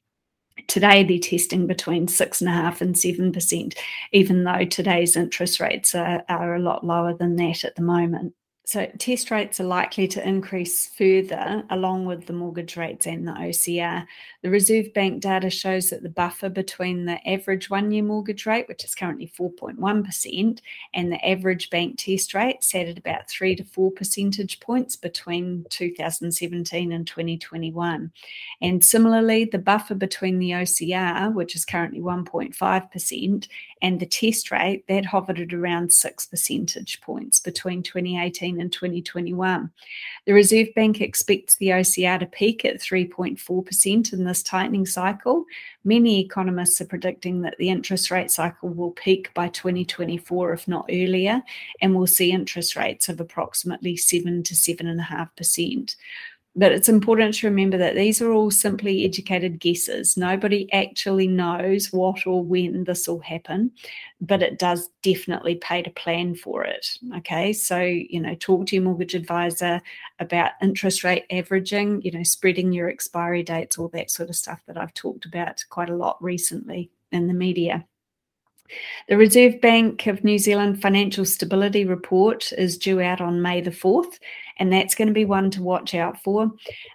Today, 0.67 1.03
they're 1.03 1.19
testing 1.19 1.67
between 1.67 2.08
six 2.08 2.41
and 2.41 2.50
a 2.50 2.53
half 2.53 2.81
and 2.81 2.98
seven 2.98 3.31
percent, 3.31 3.75
even 4.12 4.43
though 4.43 4.65
today's 4.65 5.15
interest 5.15 5.60
rates 5.60 5.96
are, 5.96 6.24
are 6.27 6.55
a 6.55 6.60
lot 6.60 6.86
lower 6.86 7.13
than 7.13 7.36
that 7.38 7.63
at 7.63 7.75
the 7.75 7.81
moment. 7.81 8.34
So 8.70 8.86
test 9.00 9.32
rates 9.32 9.60
are 9.60 9.64
likely 9.64 10.08
to 10.10 10.28
increase 10.28 10.86
further 10.86 11.64
along 11.72 12.06
with 12.06 12.28
the 12.28 12.34
mortgage 12.34 12.78
rates 12.78 13.08
and 13.08 13.28
the 13.28 13.32
OCR. 13.32 14.06
The 14.44 14.50
Reserve 14.52 14.94
Bank 14.94 15.24
data 15.24 15.50
shows 15.50 15.90
that 15.90 16.04
the 16.04 16.10
buffer 16.10 16.50
between 16.50 17.06
the 17.06 17.18
average 17.28 17.72
one 17.72 17.90
year 17.90 18.04
mortgage 18.04 18.46
rate, 18.46 18.68
which 18.68 18.86
is 18.86 18.94
currently 18.94 19.34
4.1%, 19.36 20.60
and 20.94 21.12
the 21.12 21.28
average 21.28 21.72
bank 21.72 21.98
test 21.98 22.36
rate 22.36 22.64
sat 22.64 22.88
at 22.88 23.00
about 23.00 23.28
three 23.28 23.56
to 23.56 23.64
four 23.64 23.90
percentage 23.90 24.60
points 24.60 24.96
between 24.96 25.66
2017 25.72 26.92
and 26.92 27.08
2021. 27.08 28.12
And 28.62 28.86
similarly, 28.86 29.46
the 29.46 29.58
buffer 29.58 29.96
between 29.96 30.38
the 30.38 30.52
OCR, 30.52 31.34
which 31.34 31.56
is 31.56 31.66
currently 31.66 32.02
1.5%, 32.02 33.48
and 33.82 34.00
the 34.00 34.06
test 34.06 34.52
rate, 34.52 34.86
that 34.88 35.08
hovered 35.08 35.40
at 35.40 35.54
around 35.56 35.92
six 35.92 36.28
percentage 36.28 37.02
points 37.02 37.40
between 37.40 37.82
2018 37.82 38.59
in 38.60 38.70
2021. 38.70 39.72
The 40.25 40.34
Reserve 40.34 40.68
Bank 40.75 41.01
expects 41.01 41.56
the 41.56 41.68
OCR 41.68 42.20
to 42.20 42.25
peak 42.25 42.66
at 42.66 42.80
3.4% 42.80 44.13
in 44.13 44.24
this 44.24 44.44
tightening 44.44 44.86
cycle. 44.86 45.46
Many 45.84 46.20
economists 46.20 46.82
are 46.82 46.86
predicting 46.86 47.42
that 47.42 47.58
the 47.58 47.70
interest 47.70 48.12
rate 48.12 48.32
cycle 48.32 48.70
will 48.70 48.92
peak 48.92 49.34
by 49.34 49.48
2024, 49.50 50.54
if 50.54 50.68
not 50.68 50.86
earlier, 50.89 51.42
and 51.82 51.96
we'll 51.96 52.08
see 52.08 52.32
interest 52.32 52.75
rates 52.75 53.10
of 53.10 53.20
approximately 53.20 53.96
7 53.96 54.44
to 54.44 54.54
7.5%. 54.54 55.96
But 56.56 56.72
it's 56.72 56.89
important 56.89 57.36
to 57.36 57.48
remember 57.48 57.77
that 57.77 57.96
these 57.96 58.22
are 58.22 58.32
all 58.32 58.50
simply 58.50 59.06
educated 59.06 59.60
guesses. 59.60 60.18
Nobody 60.18 60.72
actually 60.74 61.27
knows 61.27 61.94
what 61.94 62.25
or 62.25 62.44
when 62.44 62.84
this 62.84 63.08
will 63.08 63.20
happen, 63.20 63.72
but 64.20 64.41
it 64.41 64.58
does 64.58 64.89
definitely 65.03 65.56
pay 65.56 65.84
to 65.84 65.91
plan 65.91 66.36
for 66.36 66.63
it. 66.63 66.88
Okay, 67.18 67.53
so 67.53 67.79
you 67.79 68.20
know, 68.20 68.36
talk 68.36 68.65
to 68.68 68.75
your 68.75 68.84
mortgage 68.84 69.13
advisor 69.13 69.79
about 70.20 70.51
interest 70.62 71.03
rate 71.03 71.25
averaging, 71.29 72.01
you 72.01 72.12
know, 72.12 72.24
spreading 72.24 72.74
your 72.74 72.89
expiry 72.89 73.44
dates, 73.44 73.77
all 73.77 73.89
that 73.89 74.12
sort 74.12 74.29
of 74.29 74.36
stuff 74.36 74.60
that 74.65 74.77
I've 74.77 74.94
talked 74.96 75.25
about 75.25 75.63
quite 75.70 75.89
a 75.89 75.96
lot 75.96 76.22
recently 76.22 76.89
in 77.12 77.27
the 77.27 77.34
media. 77.34 77.86
The 79.08 79.18
Reserve 79.18 79.60
Bank 79.62 80.06
of 80.06 80.24
New 80.24 80.38
Zealand 80.38 80.82
Financial 80.82 81.25
Stability 81.25 81.86
Report 81.86 82.51
is 82.53 82.77
due 82.77 83.01
out 83.01 83.20
on 83.20 83.41
May 83.41 83.62
the 83.62 83.72
4th, 83.72 84.20
and 84.60 84.72
that's 84.72 84.94
going 84.94 85.08
to 85.08 85.13
be 85.13 85.25
one 85.25 85.50
to 85.51 85.63
watch 85.63 85.96
out 85.96 86.22
for 86.22 86.51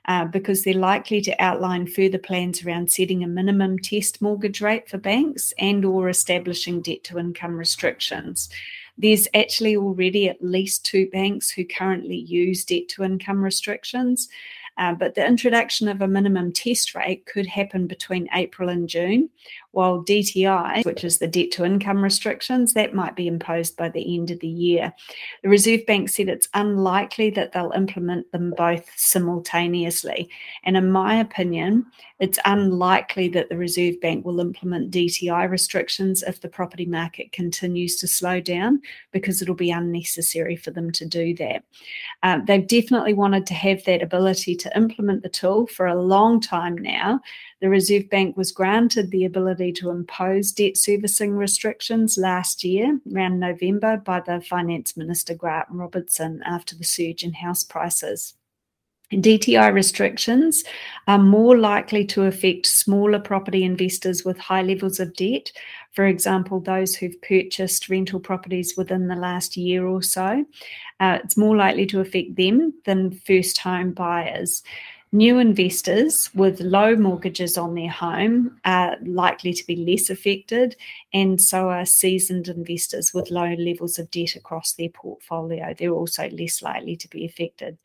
uh, 0.07 0.27
because 0.27 0.63
they're 0.63 0.75
likely 0.75 1.21
to 1.23 1.43
outline 1.43 1.87
further 1.87 2.19
plans 2.19 2.65
around 2.65 2.93
setting 2.93 3.25
a 3.25 3.27
minimum 3.27 3.79
test 3.79 4.23
mortgage 4.23 4.61
rate 4.61 4.89
for 4.89 4.99
banks 4.99 5.53
and 5.59 5.85
or 5.85 6.09
establishing 6.09 6.83
debt 6.83 7.03
to 7.05 7.19
income 7.19 7.57
restrictions. 7.57 8.51
There's 8.97 9.27
actually 9.35 9.77
already 9.77 10.29
at 10.29 10.45
least 10.45 10.85
two 10.85 11.09
banks 11.11 11.51
who 11.51 11.65
currently 11.65 12.17
use 12.17 12.65
debt 12.65 12.89
to 12.91 13.03
income 13.03 13.43
restrictions. 13.43 14.29
Uh, 14.77 14.93
but 14.93 15.15
the 15.15 15.25
introduction 15.25 15.89
of 15.89 16.03
a 16.03 16.09
minimum 16.09 16.53
test 16.53 16.95
rate 16.95 17.27
could 17.27 17.47
happen 17.47 17.87
between 17.87 18.29
April 18.35 18.69
and 18.69 18.89
June, 18.89 19.31
while 19.75 20.05
DTI, 20.05 20.85
which 20.85 21.05
is 21.05 21.19
the 21.19 21.27
debt 21.27 21.51
to 21.53 21.65
income 21.65 22.03
restrictions, 22.03 22.75
that 22.75 22.95
might 22.95 23.17
be 23.17 23.27
imposed 23.27 23.77
by 23.77 23.89
the 23.89 24.17
end 24.17 24.31
of 24.31 24.41
the 24.41 24.49
year. 24.49 24.93
The 25.43 25.49
Reserve 25.49 25.87
Bank 25.87 26.09
said 26.09 26.29
it's 26.29 26.49
unlikely 26.55 27.31
that 27.31 27.53
they'll 27.53 27.73
implement 27.73 28.31
them 28.33 28.55
both 28.57 28.89
simultaneously. 28.97 30.29
And 30.65 30.77
in 30.77 30.91
my 30.91 31.17
opinion, 31.17 31.87
it's 32.21 32.39
unlikely 32.45 33.29
that 33.29 33.49
the 33.49 33.57
Reserve 33.57 34.01
Bank 34.01 34.25
will 34.25 34.41
implement 34.41 34.93
DTI 34.93 35.51
restrictions 35.51 36.23
if 36.23 36.41
the 36.41 36.49
property 36.49 36.87
market 36.87 37.33
continues 37.33 37.97
to 37.97 38.09
slow 38.09 38.41
down 38.41 38.81
because 39.11 39.43
it'll 39.43 39.55
be 39.55 39.71
unnecessary 39.71 40.57
for 40.57 40.71
them 40.71 40.93
to 40.93 41.05
do 41.05 41.35
that. 41.35 41.65
Um, 42.23 42.45
they've 42.47 42.67
definitely 42.67 43.15
wanted 43.15 43.47
to 43.47 43.55
have 43.55 43.85
that 43.85 44.03
ability 44.03 44.55
to 44.57 44.77
implement 44.77 45.23
the 45.23 45.29
tool 45.29 45.67
for 45.67 45.87
a 45.87 46.01
long 46.01 46.41
time 46.41 46.79
now. 46.79 47.21
The 47.65 47.71
Reserve 47.71 48.11
Bank 48.11 48.37
was 48.37 48.53
granted 48.53 49.11
the 49.11 49.25
ability 49.25 49.73
to 49.81 49.89
impose 49.89 50.53
debt 50.53 50.77
servicing 50.77 51.35
restrictions 51.35 52.19
last 52.19 52.63
year, 52.63 53.01
around 53.11 53.41
November, 53.41 53.97
by 53.97 54.21
the 54.21 54.43
Finance 54.43 54.99
Minister 54.99 55.35
Grant 55.35 55.69
Robertson 55.71 56.43
after 56.45 56.77
the 56.77 56.85
surge 56.85 57.25
in 57.25 57.33
house 57.33 57.65
prices. 57.65 58.35
DTI 59.13 59.73
restrictions 59.73 60.63
are 61.07 61.19
more 61.19 61.57
likely 61.57 62.05
to 62.07 62.25
affect 62.25 62.67
smaller 62.67 63.19
property 63.19 63.65
investors 63.65 64.27
with 64.27 64.37
high 64.37 64.63
levels 64.63 65.01
of 65.01 65.15
debt. 65.15 65.51
For 65.93 66.05
example, 66.05 66.61
those 66.61 66.95
who've 66.95 67.21
purchased 67.23 67.89
rental 67.89 68.21
properties 68.21 68.75
within 68.77 69.09
the 69.09 69.17
last 69.17 69.57
year 69.57 69.87
or 69.87 70.03
so. 70.03 70.45
Uh, 71.01 71.19
it's 71.25 71.39
more 71.39 71.57
likely 71.57 71.87
to 71.87 72.01
affect 72.01 72.37
them 72.37 72.75
than 72.85 73.21
first 73.27 73.57
home 73.57 73.93
buyers. 73.93 74.63
New 75.15 75.39
investors 75.39 76.29
with 76.35 76.59
low 76.59 76.97
mortgages 76.97 77.57
on 77.57 77.77
their 77.77 77.89
home 77.89 78.59
are 78.65 78.97
likely 79.05 79.53
to 79.53 79.65
be 79.65 79.77
less 79.77 80.11
affected, 80.11 80.75
and 81.13 81.41
so 81.41 81.69
are 81.69 81.87
seasoned 81.87 82.49
investors 82.49 83.15
with 83.15 83.31
low 83.31 83.55
levels 83.55 83.97
of 83.97 84.11
debt 84.11 84.35
across 84.35 84.73
their 84.73 84.89
portfolio. 84.89 85.73
They're 85.79 85.91
also 85.91 86.29
less 86.31 86.63
likely 86.63 86.97
to 86.97 87.07
be 87.07 87.25
affected. 87.25 87.79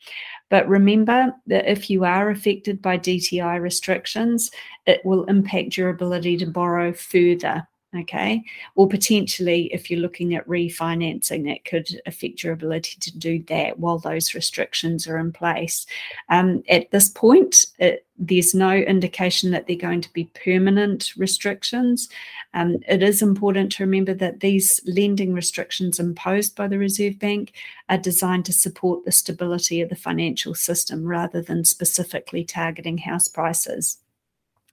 But 0.50 0.68
remember 0.68 1.32
that 1.46 1.68
if 1.68 1.88
you 1.92 2.04
are 2.04 2.32
affected 2.32 2.82
by 2.82 2.98
DTI 2.98 3.62
restrictions, 3.62 4.50
it 4.88 5.06
will 5.06 5.26
impact 5.26 5.78
your 5.78 5.90
ability 5.90 6.36
to 6.38 6.48
borrow 6.48 6.92
further 6.94 7.68
okay? 7.98 8.44
Or 8.76 8.88
potentially, 8.88 9.74
if 9.74 9.90
you're 9.90 10.00
looking 10.00 10.36
at 10.36 10.48
refinancing, 10.48 11.46
that 11.46 11.66
could 11.66 11.88
affect 12.06 12.44
your 12.44 12.54
ability 12.54 12.98
to 13.00 13.18
do 13.18 13.44
that 13.44 13.80
while 13.80 13.98
those 13.98 14.34
restrictions 14.34 15.08
are 15.08 15.18
in 15.18 15.32
place. 15.32 15.86
Um, 16.30 16.64
at 16.70 16.92
this 16.92 17.10
point, 17.10 17.66
it, 17.80 18.06
there's 18.18 18.54
no 18.54 18.72
indication 18.72 19.52
that 19.52 19.66
they're 19.66 19.76
going 19.76 20.02
to 20.02 20.14
be 20.14 20.30
permanent 20.44 21.14
restrictions. 21.18 22.10
Um, 22.54 22.78
it 22.88 23.02
is 23.02 23.22
important 23.22 23.72
to 23.74 23.84
remember 23.84 24.14
that 24.16 24.42
these 24.42 24.82
lending 24.86 25.34
restrictions 25.34 26.00
imposed 26.00 26.56
by 26.56 26.68
the 26.68 26.78
Reserve 26.78 27.18
Bank 27.18 27.54
are 27.88 27.98
designed 27.98 28.46
to 28.46 28.54
support 28.54 29.06
the 29.06 29.12
stability 29.12 29.82
of 29.82 29.90
the 29.90 29.96
financial 29.96 30.54
system 30.54 31.06
rather 31.06 31.42
than 31.42 31.64
specifically 31.64 32.44
targeting 32.44 32.98
house 33.00 33.28
prices. 33.28 33.98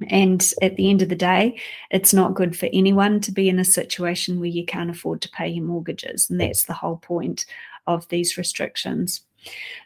And 0.09 0.53
at 0.63 0.77
the 0.77 0.91
end 0.91 1.03
of 1.03 1.09
the 1.09 1.17
day, 1.17 1.59
it's 1.91 2.13
not 2.13 2.35
good 2.35 2.57
for 2.57 2.69
anyone 2.73 3.21
to 3.21 3.33
be 3.33 3.49
in 3.49 3.59
a 3.59 3.65
situation 3.65 4.39
where 4.39 4.49
you 4.49 4.65
can't 4.65 4.91
afford 4.91 5.23
to 5.23 5.31
pay 5.31 5.49
your 5.49 5.65
mortgages. 5.65 6.29
And 6.29 6.41
that's 6.41 6.65
the 6.65 6.75
whole 6.75 6.97
point 6.99 7.47
of 7.87 8.09
these 8.09 8.37
restrictions. 8.37 9.23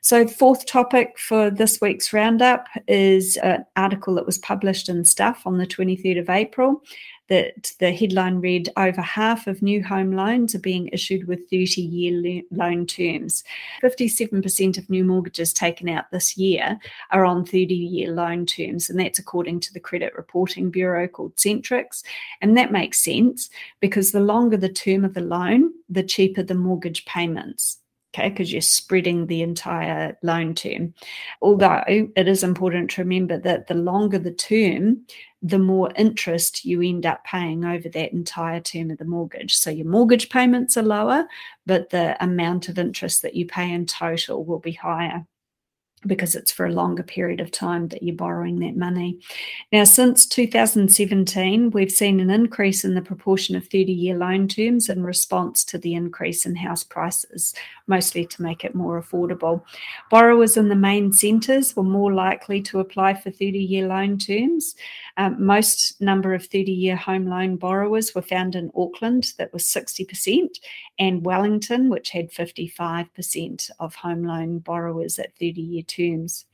So, 0.01 0.27
fourth 0.27 0.65
topic 0.67 1.19
for 1.19 1.51
this 1.51 1.81
week's 1.81 2.13
roundup 2.13 2.67
is 2.89 3.37
an 3.39 3.67
article 3.77 4.15
that 4.15 4.27
was 4.27 4.39
published 4.39 4.89
in 4.89 5.05
Stuff 5.05 5.43
on 5.47 5.59
the 5.59 5.67
23rd 5.67 6.19
of 6.19 6.31
April 6.31 6.83
that 7.31 7.73
the 7.79 7.93
headline 7.93 8.41
read 8.41 8.69
over 8.77 9.01
half 9.01 9.47
of 9.47 9.63
new 9.63 9.83
home 9.83 10.13
loans 10.13 10.55
are 10.55 10.61
being 10.61 10.89
issued 10.89 11.27
with 11.27 11.49
30 11.49 11.81
year 11.81 12.43
loan 12.51 12.85
terms. 12.85 13.45
57% 13.83 14.77
of 14.77 14.91
new 14.91 15.05
mortgages 15.05 15.53
taken 15.53 15.89
out 15.89 16.11
this 16.11 16.37
year 16.37 16.79
are 17.13 17.25
on 17.25 17.47
30 17.47 17.75
year 17.75 18.13
loan 18.13 18.45
terms, 18.45 18.91
and 18.91 18.99
that's 18.99 19.21
according 19.21 19.61
to 19.61 19.73
the 19.73 19.81
credit 19.81 20.13
reporting 20.17 20.71
bureau 20.71 21.07
called 21.07 21.37
Centrix. 21.37 22.03
And 22.43 22.59
that 22.59 22.73
makes 22.73 23.03
sense 23.03 23.49
because 23.79 24.11
the 24.11 24.21
longer 24.21 24.57
the 24.57 24.69
term 24.69 25.05
of 25.05 25.15
the 25.15 25.21
loan, 25.21 25.73
the 25.89 26.03
cheaper 26.03 26.43
the 26.43 26.55
mortgage 26.55 27.05
payments 27.07 27.80
okay, 28.15 28.29
because 28.29 28.53
you're 28.53 28.61
spreading 28.61 29.27
the 29.27 29.43
entire 29.43 30.17
loan 30.23 30.55
term. 30.55 30.95
Although 31.41 31.83
it 31.87 32.29
is 32.29 32.43
important 32.43 32.91
to 32.91 33.03
remember 33.03 33.39
that 33.39 33.67
the 33.67 33.75
longer 33.75 34.19
the 34.19 34.33
term, 34.33 35.07
the 35.43 35.59
more 35.59 35.91
interest 35.97 36.65
you 36.65 36.83
end 36.83 37.07
up 37.07 37.25
paying 37.25 37.65
over 37.65 37.89
that 37.89 38.13
entire 38.13 38.61
term 38.61 38.91
of 38.91 38.99
the 38.99 39.05
mortgage. 39.05 39.57
So 39.57 39.71
your 39.71 39.87
mortgage 39.87 40.29
payments 40.29 40.77
are 40.77 40.83
lower, 40.83 41.27
but 41.67 41.91
the 41.91 42.23
amount 42.23 42.69
of 42.69 42.79
interest 42.79 43.23
that 43.23 43.35
you 43.35 43.47
pay 43.47 43.73
in 43.73 43.87
total 43.87 44.45
will 44.45 44.59
be 44.59 44.73
higher 44.73 45.27
because 46.07 46.35
it's 46.35 46.51
for 46.51 46.67
a 46.67 46.73
longer 46.73 47.03
period 47.03 47.41
of 47.41 47.51
time 47.51 47.89
that 47.89 48.03
you're 48.03 48.17
borrowing 48.17 48.59
that 48.61 48.77
money. 48.77 49.19
Now, 49.71 49.85
since 49.85 50.27
2017, 50.27 51.71
we've 51.71 51.93
seen 51.93 52.21
an 52.21 52.31
increase 52.31 52.85
in 52.85 52.95
the 52.95 53.03
proportion 53.03 53.55
of 53.55 53.65
30 53.65 53.93
year 53.93 54.17
loan 54.17 54.49
terms 54.49 54.89
in 54.89 55.03
response 55.03 55.63
to 55.65 55.79
the 55.79 55.95
increase 55.95 56.47
in 56.47 56.57
house 56.57 56.85
prices, 56.85 57.55
mostly 57.87 58.25
to 58.27 58.43
make 58.43 58.65
it 58.65 58.75
more 58.75 59.01
affordable. 59.01 59.63
Borrowers 60.11 60.57
in 60.57 60.69
the 60.69 60.75
main 60.75 61.13
centres 61.13 61.77
were 61.77 61.83
more 61.83 62.13
likely 62.13 62.63
to 62.63 62.81
apply 62.81 63.15
for 63.15 63.31
30 63.31 63.59
year 63.59 63.87
loan 63.87 64.17
terms. 64.17 64.77
Um, 65.17 65.45
most 65.45 66.01
number 66.01 66.35
of 66.35 66.47
30 66.47 66.73
year 66.73 66.97
home 66.97 67.27
loan 67.27 67.57
borrowers 67.57 68.15
were 68.15 68.23
found 68.23 68.55
in 68.55 68.71
Auckland, 68.75 69.33
that 69.39 69.53
was 69.53 69.65
60%, 69.65 70.49
and 70.99 71.25
Wellington, 71.25 71.89
which 71.89 72.11
had 72.11 72.33
55% 72.33 73.71
of 73.79 73.95
home 73.95 74.25
loan 74.25 74.59
borrowers 74.59 75.19
at 75.19 75.37
30 75.39 75.61
year 75.61 75.83
terms. 75.83 76.47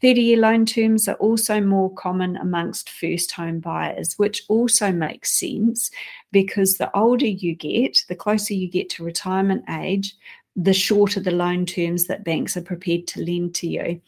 30 0.00 0.20
year 0.20 0.38
loan 0.38 0.66
terms 0.66 1.08
are 1.08 1.14
also 1.16 1.60
more 1.60 1.92
common 1.94 2.36
amongst 2.36 2.90
first 2.90 3.30
home 3.32 3.60
buyers, 3.60 4.14
which 4.18 4.42
also 4.48 4.92
makes 4.92 5.38
sense 5.38 5.90
because 6.32 6.74
the 6.74 6.94
older 6.96 7.26
you 7.26 7.54
get, 7.54 8.02
the 8.08 8.16
closer 8.16 8.54
you 8.54 8.68
get 8.68 8.90
to 8.90 9.04
retirement 9.04 9.64
age, 9.70 10.14
the 10.56 10.72
shorter 10.72 11.20
the 11.20 11.30
loan 11.30 11.66
terms 11.66 12.06
that 12.06 12.24
banks 12.24 12.56
are 12.56 12.62
prepared 12.62 13.06
to 13.08 13.24
lend 13.24 13.54
to 13.56 13.66
you. 13.66 14.00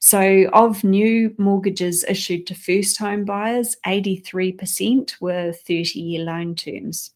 So, 0.00 0.48
of 0.52 0.84
new 0.84 1.34
mortgages 1.38 2.04
issued 2.06 2.46
to 2.48 2.54
first 2.54 2.98
home 2.98 3.24
buyers, 3.24 3.76
83% 3.86 5.20
were 5.20 5.52
30 5.52 5.98
year 5.98 6.24
loan 6.24 6.54
terms. 6.54 7.10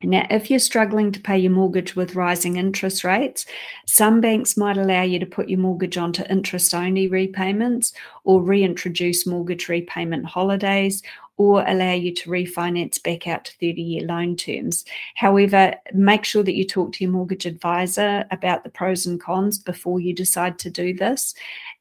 Now, 0.00 0.26
if 0.30 0.48
you're 0.48 0.60
struggling 0.60 1.10
to 1.10 1.20
pay 1.20 1.38
your 1.38 1.50
mortgage 1.50 1.96
with 1.96 2.14
rising 2.14 2.56
interest 2.56 3.02
rates, 3.02 3.46
some 3.84 4.20
banks 4.20 4.56
might 4.56 4.76
allow 4.76 5.02
you 5.02 5.18
to 5.18 5.26
put 5.26 5.48
your 5.48 5.58
mortgage 5.58 5.98
onto 5.98 6.22
interest 6.30 6.72
only 6.72 7.08
repayments 7.08 7.92
or 8.22 8.40
reintroduce 8.40 9.26
mortgage 9.26 9.68
repayment 9.68 10.24
holidays 10.24 11.02
or 11.38 11.64
allow 11.66 11.92
you 11.92 12.12
to 12.12 12.28
refinance 12.28 13.02
back 13.02 13.26
out 13.28 13.44
to 13.44 13.52
30 13.52 13.80
year 13.80 14.04
loan 14.04 14.36
terms. 14.36 14.84
However, 15.14 15.74
make 15.94 16.24
sure 16.24 16.42
that 16.42 16.56
you 16.56 16.64
talk 16.64 16.92
to 16.92 17.04
your 17.04 17.12
mortgage 17.12 17.46
advisor 17.46 18.26
about 18.32 18.64
the 18.64 18.70
pros 18.70 19.06
and 19.06 19.20
cons 19.20 19.56
before 19.58 20.00
you 20.00 20.12
decide 20.12 20.58
to 20.58 20.70
do 20.70 20.92
this. 20.92 21.34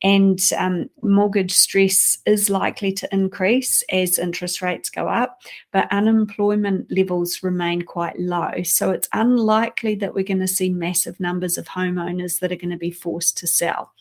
And 0.04 0.40
um, 0.56 0.92
mortgage 1.02 1.54
stress 1.54 2.20
is 2.28 2.52
likely 2.52 2.92
to 2.94 3.10
increase 3.12 3.84
as 3.92 4.20
interest 4.20 4.62
rates 4.62 4.92
go 4.92 5.08
up, 5.08 5.42
but 5.72 5.92
unemployment 5.92 6.92
levels 6.92 7.42
remain 7.42 7.82
quite 7.82 8.20
low. 8.20 8.62
So 8.64 8.92
it's 8.92 9.10
unlikely 9.14 9.96
that 9.96 10.14
we're 10.14 10.24
going 10.24 10.40
to 10.40 10.48
see 10.48 10.70
massive 10.70 11.20
numbers 11.20 11.58
of 11.58 11.68
homeowners 11.68 12.40
that 12.40 12.52
are 12.52 12.58
going 12.58 12.70
to 12.70 12.78
be 12.78 12.92
forced 12.92 13.40
to 13.40 13.48
sell. 13.48 13.92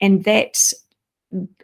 And 0.00 0.24
that 0.24 0.56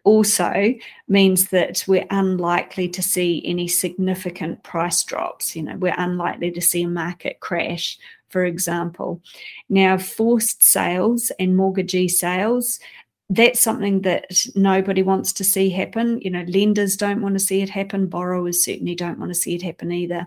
also 0.04 0.74
means 1.08 1.48
that 1.48 1.84
we're 1.86 2.06
unlikely 2.10 2.88
to 2.88 3.02
see 3.02 3.42
any 3.44 3.68
significant 3.68 4.62
price 4.62 5.02
drops. 5.04 5.54
You 5.54 5.62
know, 5.62 5.76
we're 5.76 5.94
unlikely 5.96 6.50
to 6.52 6.60
see 6.60 6.82
a 6.82 6.88
market 6.88 7.40
crash, 7.40 7.98
for 8.28 8.44
example. 8.44 9.20
Now, 9.68 9.98
forced 9.98 10.64
sales 10.64 11.30
and 11.38 11.56
mortgagee 11.56 12.08
sales 12.08 12.80
that's 13.32 13.60
something 13.60 14.02
that 14.02 14.44
nobody 14.56 15.04
wants 15.04 15.32
to 15.34 15.44
see 15.44 15.70
happen. 15.70 16.20
You 16.20 16.30
know, 16.30 16.44
lenders 16.48 16.96
don't 16.96 17.22
want 17.22 17.34
to 17.36 17.38
see 17.38 17.62
it 17.62 17.70
happen. 17.70 18.08
Borrowers 18.08 18.64
certainly 18.64 18.96
don't 18.96 19.20
want 19.20 19.30
to 19.30 19.38
see 19.38 19.54
it 19.54 19.62
happen 19.62 19.92
either. 19.92 20.26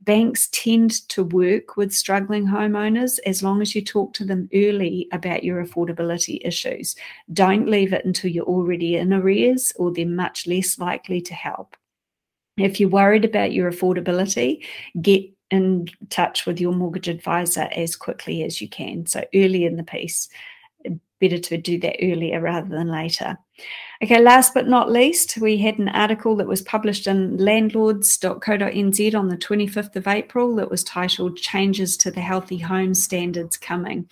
Banks 0.00 0.48
tend 0.50 1.08
to 1.10 1.22
work 1.22 1.76
with 1.76 1.94
struggling 1.94 2.44
homeowners 2.44 3.20
as 3.24 3.44
long 3.44 3.62
as 3.62 3.72
you 3.76 3.84
talk 3.84 4.14
to 4.14 4.24
them 4.24 4.48
early 4.52 5.06
about 5.12 5.44
your 5.44 5.64
affordability 5.64 6.40
issues. 6.44 6.96
Don't 7.32 7.70
leave 7.70 7.92
it 7.92 8.04
until 8.04 8.32
you're 8.32 8.44
already 8.44 8.96
in 8.96 9.12
arrears, 9.12 9.72
or 9.76 9.92
they're 9.92 10.04
much 10.04 10.48
less 10.48 10.76
likely 10.76 11.20
to 11.20 11.34
help. 11.34 11.76
If 12.56 12.80
you're 12.80 12.88
worried 12.88 13.24
about 13.24 13.52
your 13.52 13.70
affordability, 13.70 14.64
get 15.00 15.22
in 15.52 15.86
touch 16.10 16.46
with 16.46 16.60
your 16.60 16.72
mortgage 16.72 17.08
advisor 17.08 17.68
as 17.76 17.94
quickly 17.94 18.42
as 18.42 18.60
you 18.60 18.68
can. 18.68 19.06
So 19.06 19.24
early 19.34 19.66
in 19.66 19.76
the 19.76 19.84
piece 19.84 20.28
better 21.20 21.38
to 21.38 21.56
do 21.56 21.78
that 21.80 21.96
earlier 22.02 22.40
rather 22.40 22.68
than 22.68 22.88
later. 22.88 23.38
Okay, 24.02 24.18
last 24.18 24.54
but 24.54 24.66
not 24.66 24.90
least, 24.90 25.36
we 25.36 25.58
had 25.58 25.78
an 25.78 25.90
article 25.90 26.34
that 26.36 26.46
was 26.46 26.62
published 26.62 27.06
in 27.06 27.36
landlords.co.nz 27.36 29.14
on 29.14 29.28
the 29.28 29.36
25th 29.36 29.94
of 29.94 30.08
April 30.08 30.56
that 30.56 30.70
was 30.70 30.82
titled 30.82 31.36
Changes 31.36 31.98
to 31.98 32.10
the 32.10 32.22
Healthy 32.22 32.56
Home 32.56 32.94
Standards 32.94 33.58
Coming. 33.58 34.08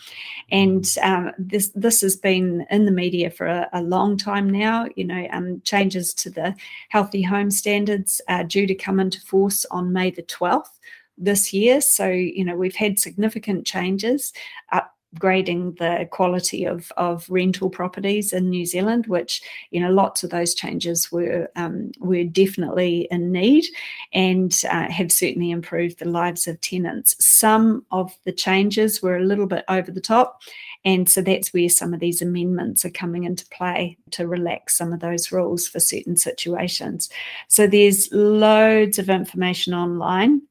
And 0.50 0.86
um, 1.02 1.32
this, 1.38 1.70
this 1.74 2.02
has 2.02 2.16
been 2.16 2.66
in 2.70 2.84
the 2.84 2.90
media 2.90 3.30
for 3.30 3.46
a, 3.46 3.66
a 3.72 3.82
long 3.82 4.18
time 4.18 4.50
now. 4.50 4.86
You 4.94 5.06
know, 5.06 5.26
um, 5.32 5.62
changes 5.64 6.12
to 6.14 6.28
the 6.28 6.54
Healthy 6.90 7.22
Home 7.22 7.50
Standards 7.50 8.20
are 8.28 8.44
due 8.44 8.66
to 8.66 8.74
come 8.74 9.00
into 9.00 9.22
force 9.22 9.64
on 9.70 9.94
May 9.94 10.10
the 10.10 10.22
12th 10.24 10.78
this 11.16 11.54
year. 11.54 11.80
So, 11.80 12.08
you 12.08 12.44
know, 12.44 12.56
we've 12.56 12.76
had 12.76 12.98
significant 12.98 13.66
changes. 13.66 14.34
Uh, 14.70 14.80
upgrading 15.18 15.78
the 15.78 16.06
quality 16.10 16.64
of, 16.64 16.92
of 16.96 17.28
rental 17.28 17.70
properties 17.70 18.32
in 18.32 18.50
New 18.50 18.66
Zealand, 18.66 19.06
which 19.06 19.42
you 19.70 19.80
know 19.80 19.90
lots 19.90 20.22
of 20.22 20.30
those 20.30 20.54
changes 20.54 21.10
were 21.10 21.50
um, 21.56 21.92
were 21.98 22.24
definitely 22.24 23.08
in 23.10 23.32
need 23.32 23.64
and 24.12 24.60
uh, 24.70 24.90
have 24.90 25.12
certainly 25.12 25.50
improved 25.50 25.98
the 25.98 26.08
lives 26.08 26.46
of 26.46 26.60
tenants. 26.60 27.16
Some 27.24 27.84
of 27.90 28.16
the 28.24 28.32
changes 28.32 29.02
were 29.02 29.16
a 29.16 29.24
little 29.24 29.46
bit 29.46 29.64
over 29.68 29.90
the 29.90 30.00
top. 30.00 30.40
And 30.84 31.10
so 31.10 31.20
that's 31.20 31.52
where 31.52 31.68
some 31.68 31.92
of 31.92 32.00
these 32.00 32.22
amendments 32.22 32.84
are 32.84 32.90
coming 32.90 33.24
into 33.24 33.44
play 33.48 33.98
to 34.12 34.28
relax 34.28 34.78
some 34.78 34.92
of 34.92 35.00
those 35.00 35.32
rules 35.32 35.66
for 35.66 35.80
certain 35.80 36.16
situations. 36.16 37.10
So 37.48 37.66
there's 37.66 38.10
loads 38.12 38.98
of 38.98 39.10
information 39.10 39.74
online 39.74 40.42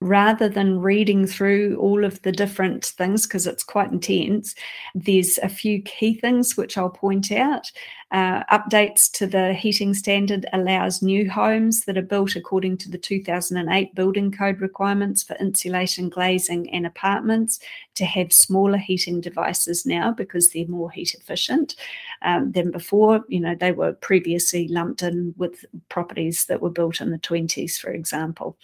rather 0.00 0.48
than 0.48 0.78
reading 0.78 1.26
through 1.26 1.76
all 1.80 2.04
of 2.04 2.22
the 2.22 2.30
different 2.30 2.84
things 2.84 3.26
because 3.26 3.46
it's 3.46 3.64
quite 3.64 3.90
intense, 3.90 4.54
there's 4.94 5.38
a 5.38 5.48
few 5.48 5.82
key 5.82 6.14
things 6.14 6.56
which 6.56 6.78
I'll 6.78 6.90
point 6.90 7.32
out. 7.32 7.70
Uh, 8.10 8.42
updates 8.44 9.10
to 9.10 9.26
the 9.26 9.52
heating 9.52 9.92
standard 9.92 10.46
allows 10.54 11.02
new 11.02 11.28
homes 11.30 11.84
that 11.84 11.98
are 11.98 12.02
built 12.02 12.36
according 12.36 12.74
to 12.78 12.88
the 12.88 12.96
2008 12.96 13.94
building 13.94 14.32
code 14.32 14.62
requirements 14.62 15.22
for 15.22 15.36
insulation, 15.36 16.08
glazing, 16.08 16.70
and 16.70 16.86
apartments 16.86 17.58
to 17.96 18.06
have 18.06 18.32
smaller 18.32 18.78
heating 18.78 19.20
devices 19.20 19.84
now 19.84 20.10
because 20.10 20.48
they're 20.48 20.66
more 20.68 20.90
heat 20.90 21.14
efficient 21.14 21.74
um, 22.22 22.50
than 22.52 22.70
before. 22.70 23.22
You 23.28 23.40
know, 23.40 23.54
they 23.54 23.72
were 23.72 23.92
previously 23.92 24.68
lumped 24.68 25.02
in 25.02 25.34
with 25.36 25.66
properties 25.90 26.46
that 26.46 26.62
were 26.62 26.70
built 26.70 27.02
in 27.02 27.10
the 27.10 27.18
20s, 27.18 27.78
for 27.78 27.90
example. 27.90 28.56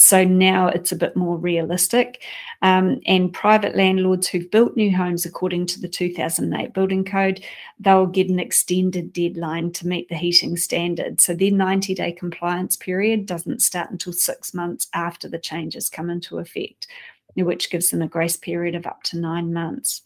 So 0.00 0.24
now 0.24 0.66
it's 0.66 0.92
a 0.92 0.96
bit 0.96 1.14
more 1.14 1.36
realistic. 1.36 2.22
Um, 2.62 3.00
and 3.06 3.32
private 3.32 3.76
landlords 3.76 4.26
who've 4.26 4.50
built 4.50 4.74
new 4.74 4.96
homes 4.96 5.26
according 5.26 5.66
to 5.66 5.80
the 5.80 5.88
2008 5.88 6.72
building 6.72 7.04
code, 7.04 7.44
they'll 7.78 8.06
get 8.06 8.30
an 8.30 8.40
extended 8.40 9.12
deadline 9.12 9.72
to 9.72 9.86
meet 9.86 10.08
the 10.08 10.16
heating 10.16 10.56
standard. 10.56 11.20
So 11.20 11.34
their 11.34 11.50
90 11.50 11.94
day 11.94 12.12
compliance 12.12 12.76
period 12.76 13.26
doesn't 13.26 13.60
start 13.60 13.90
until 13.90 14.14
six 14.14 14.54
months 14.54 14.88
after 14.94 15.28
the 15.28 15.38
changes 15.38 15.90
come 15.90 16.08
into 16.08 16.38
effect, 16.38 16.86
which 17.36 17.70
gives 17.70 17.90
them 17.90 18.00
a 18.00 18.08
grace 18.08 18.38
period 18.38 18.74
of 18.74 18.86
up 18.86 19.02
to 19.04 19.18
nine 19.18 19.52
months. 19.52 20.02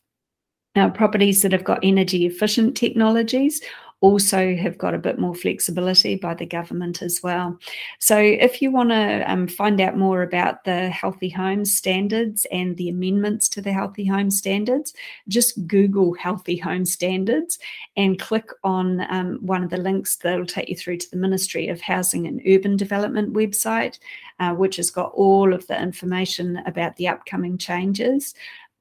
Now, 0.74 0.90
properties 0.90 1.42
that 1.42 1.52
have 1.52 1.62
got 1.62 1.84
energy 1.84 2.26
efficient 2.26 2.76
technologies 2.76 3.62
also 4.04 4.54
have 4.54 4.76
got 4.76 4.92
a 4.92 4.98
bit 4.98 5.18
more 5.18 5.34
flexibility 5.34 6.14
by 6.14 6.34
the 6.34 6.44
government 6.44 7.00
as 7.00 7.22
well. 7.22 7.58
So, 8.00 8.18
if 8.18 8.60
you 8.60 8.70
want 8.70 8.90
to 8.90 9.24
um, 9.26 9.48
find 9.48 9.80
out 9.80 9.96
more 9.96 10.20
about 10.20 10.64
the 10.64 10.90
Healthy 10.90 11.30
Homes 11.30 11.74
Standards 11.74 12.46
and 12.52 12.76
the 12.76 12.90
amendments 12.90 13.48
to 13.50 13.62
the 13.62 13.72
Healthy 13.72 14.04
Homes 14.04 14.36
Standards, 14.36 14.92
just 15.26 15.66
Google 15.66 16.12
Healthy 16.12 16.58
Home 16.58 16.84
Standards 16.84 17.58
and 17.96 18.20
click 18.20 18.50
on 18.62 19.06
um, 19.08 19.38
one 19.40 19.64
of 19.64 19.70
the 19.70 19.78
links 19.78 20.16
that 20.16 20.38
will 20.38 20.44
take 20.44 20.68
you 20.68 20.76
through 20.76 20.98
to 20.98 21.10
the 21.10 21.16
Ministry 21.16 21.68
of 21.68 21.80
Housing 21.80 22.26
and 22.26 22.42
Urban 22.46 22.76
Development 22.76 23.32
website, 23.32 23.98
uh, 24.38 24.52
which 24.52 24.76
has 24.76 24.90
got 24.90 25.12
all 25.14 25.54
of 25.54 25.66
the 25.66 25.80
information 25.80 26.58
about 26.66 26.94
the 26.96 27.08
upcoming 27.08 27.56
changes. 27.56 28.34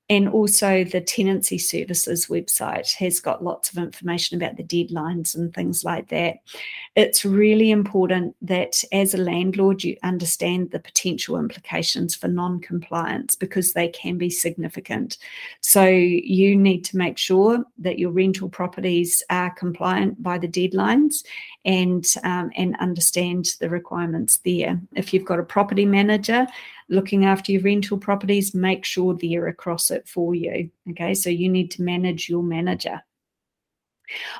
And 0.09 0.27
also, 0.27 0.83
the 0.83 0.99
Tenancy 0.99 1.57
Services 1.57 2.27
website 2.27 2.93
has 2.95 3.21
got 3.21 3.43
lots 3.43 3.71
of 3.71 3.77
information 3.77 4.35
about 4.35 4.57
the 4.57 4.63
deadlines 4.63 5.33
and 5.33 5.53
things 5.53 5.85
like 5.85 6.09
that. 6.09 6.39
It's 6.97 7.23
really 7.23 7.71
important 7.71 8.35
that 8.41 8.83
as 8.91 9.13
a 9.13 9.17
landlord, 9.17 9.81
you 9.81 9.95
understand 10.03 10.71
the 10.71 10.79
potential 10.79 11.39
implications 11.39 12.15
for 12.15 12.27
non 12.27 12.59
compliance 12.59 13.35
because 13.35 13.71
they 13.71 13.87
can 13.87 14.17
be 14.17 14.29
significant. 14.29 15.17
So, 15.61 15.85
you 15.85 16.57
need 16.57 16.83
to 16.85 16.97
make 16.97 17.17
sure 17.17 17.63
that 17.77 17.97
your 17.97 18.11
rental 18.11 18.49
properties 18.49 19.23
are 19.29 19.51
compliant 19.51 20.21
by 20.21 20.37
the 20.37 20.49
deadlines 20.49 21.23
and, 21.63 22.05
um, 22.25 22.51
and 22.57 22.75
understand 22.81 23.51
the 23.61 23.69
requirements 23.69 24.41
there. 24.43 24.81
If 24.95 25.13
you've 25.13 25.23
got 25.23 25.39
a 25.39 25.43
property 25.43 25.85
manager, 25.85 26.45
looking 26.89 27.25
after 27.25 27.51
your 27.51 27.61
rental 27.61 27.97
properties, 27.97 28.53
make 28.53 28.85
sure 28.85 29.13
they're 29.13 29.47
across 29.47 29.91
it 29.93 30.07
for 30.07 30.35
you. 30.35 30.69
Okay, 30.91 31.13
so 31.13 31.29
you 31.29 31.47
need 31.49 31.71
to 31.71 31.81
manage 31.81 32.27
your 32.27 32.43
manager. 32.43 33.01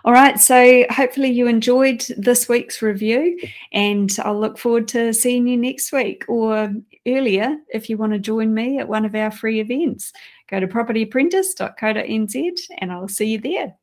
All 0.04 0.12
right, 0.14 0.40
so 0.40 0.86
hopefully 0.90 1.30
you 1.30 1.48
enjoyed 1.48 2.06
this 2.18 2.50
week's 2.50 2.82
review, 2.82 3.40
and 3.72 4.16
I'll 4.24 4.40
look 4.40 4.58
forward 4.58 4.88
to 4.90 5.14
seeing 5.14 5.48
you 5.48 5.58
next 5.58 5.92
week 5.92 6.26
or 6.28 6.74
earlier 7.08 7.58
if 7.74 7.90
you 7.90 7.98
want 7.98 8.14
to 8.14 8.20
join 8.20 8.54
me 8.54 8.80
at 8.80 8.88
one 8.88 9.06
of 9.06 9.16
our 9.16 9.32
free 9.32 9.60
events. 9.60 10.14
Go 10.50 10.60
to 10.60 10.68
propertyapprentice.co.nz 10.68 12.60
and 12.78 12.92
I'll 12.92 13.08
see 13.08 13.26
you 13.26 13.40
there. 13.40 13.76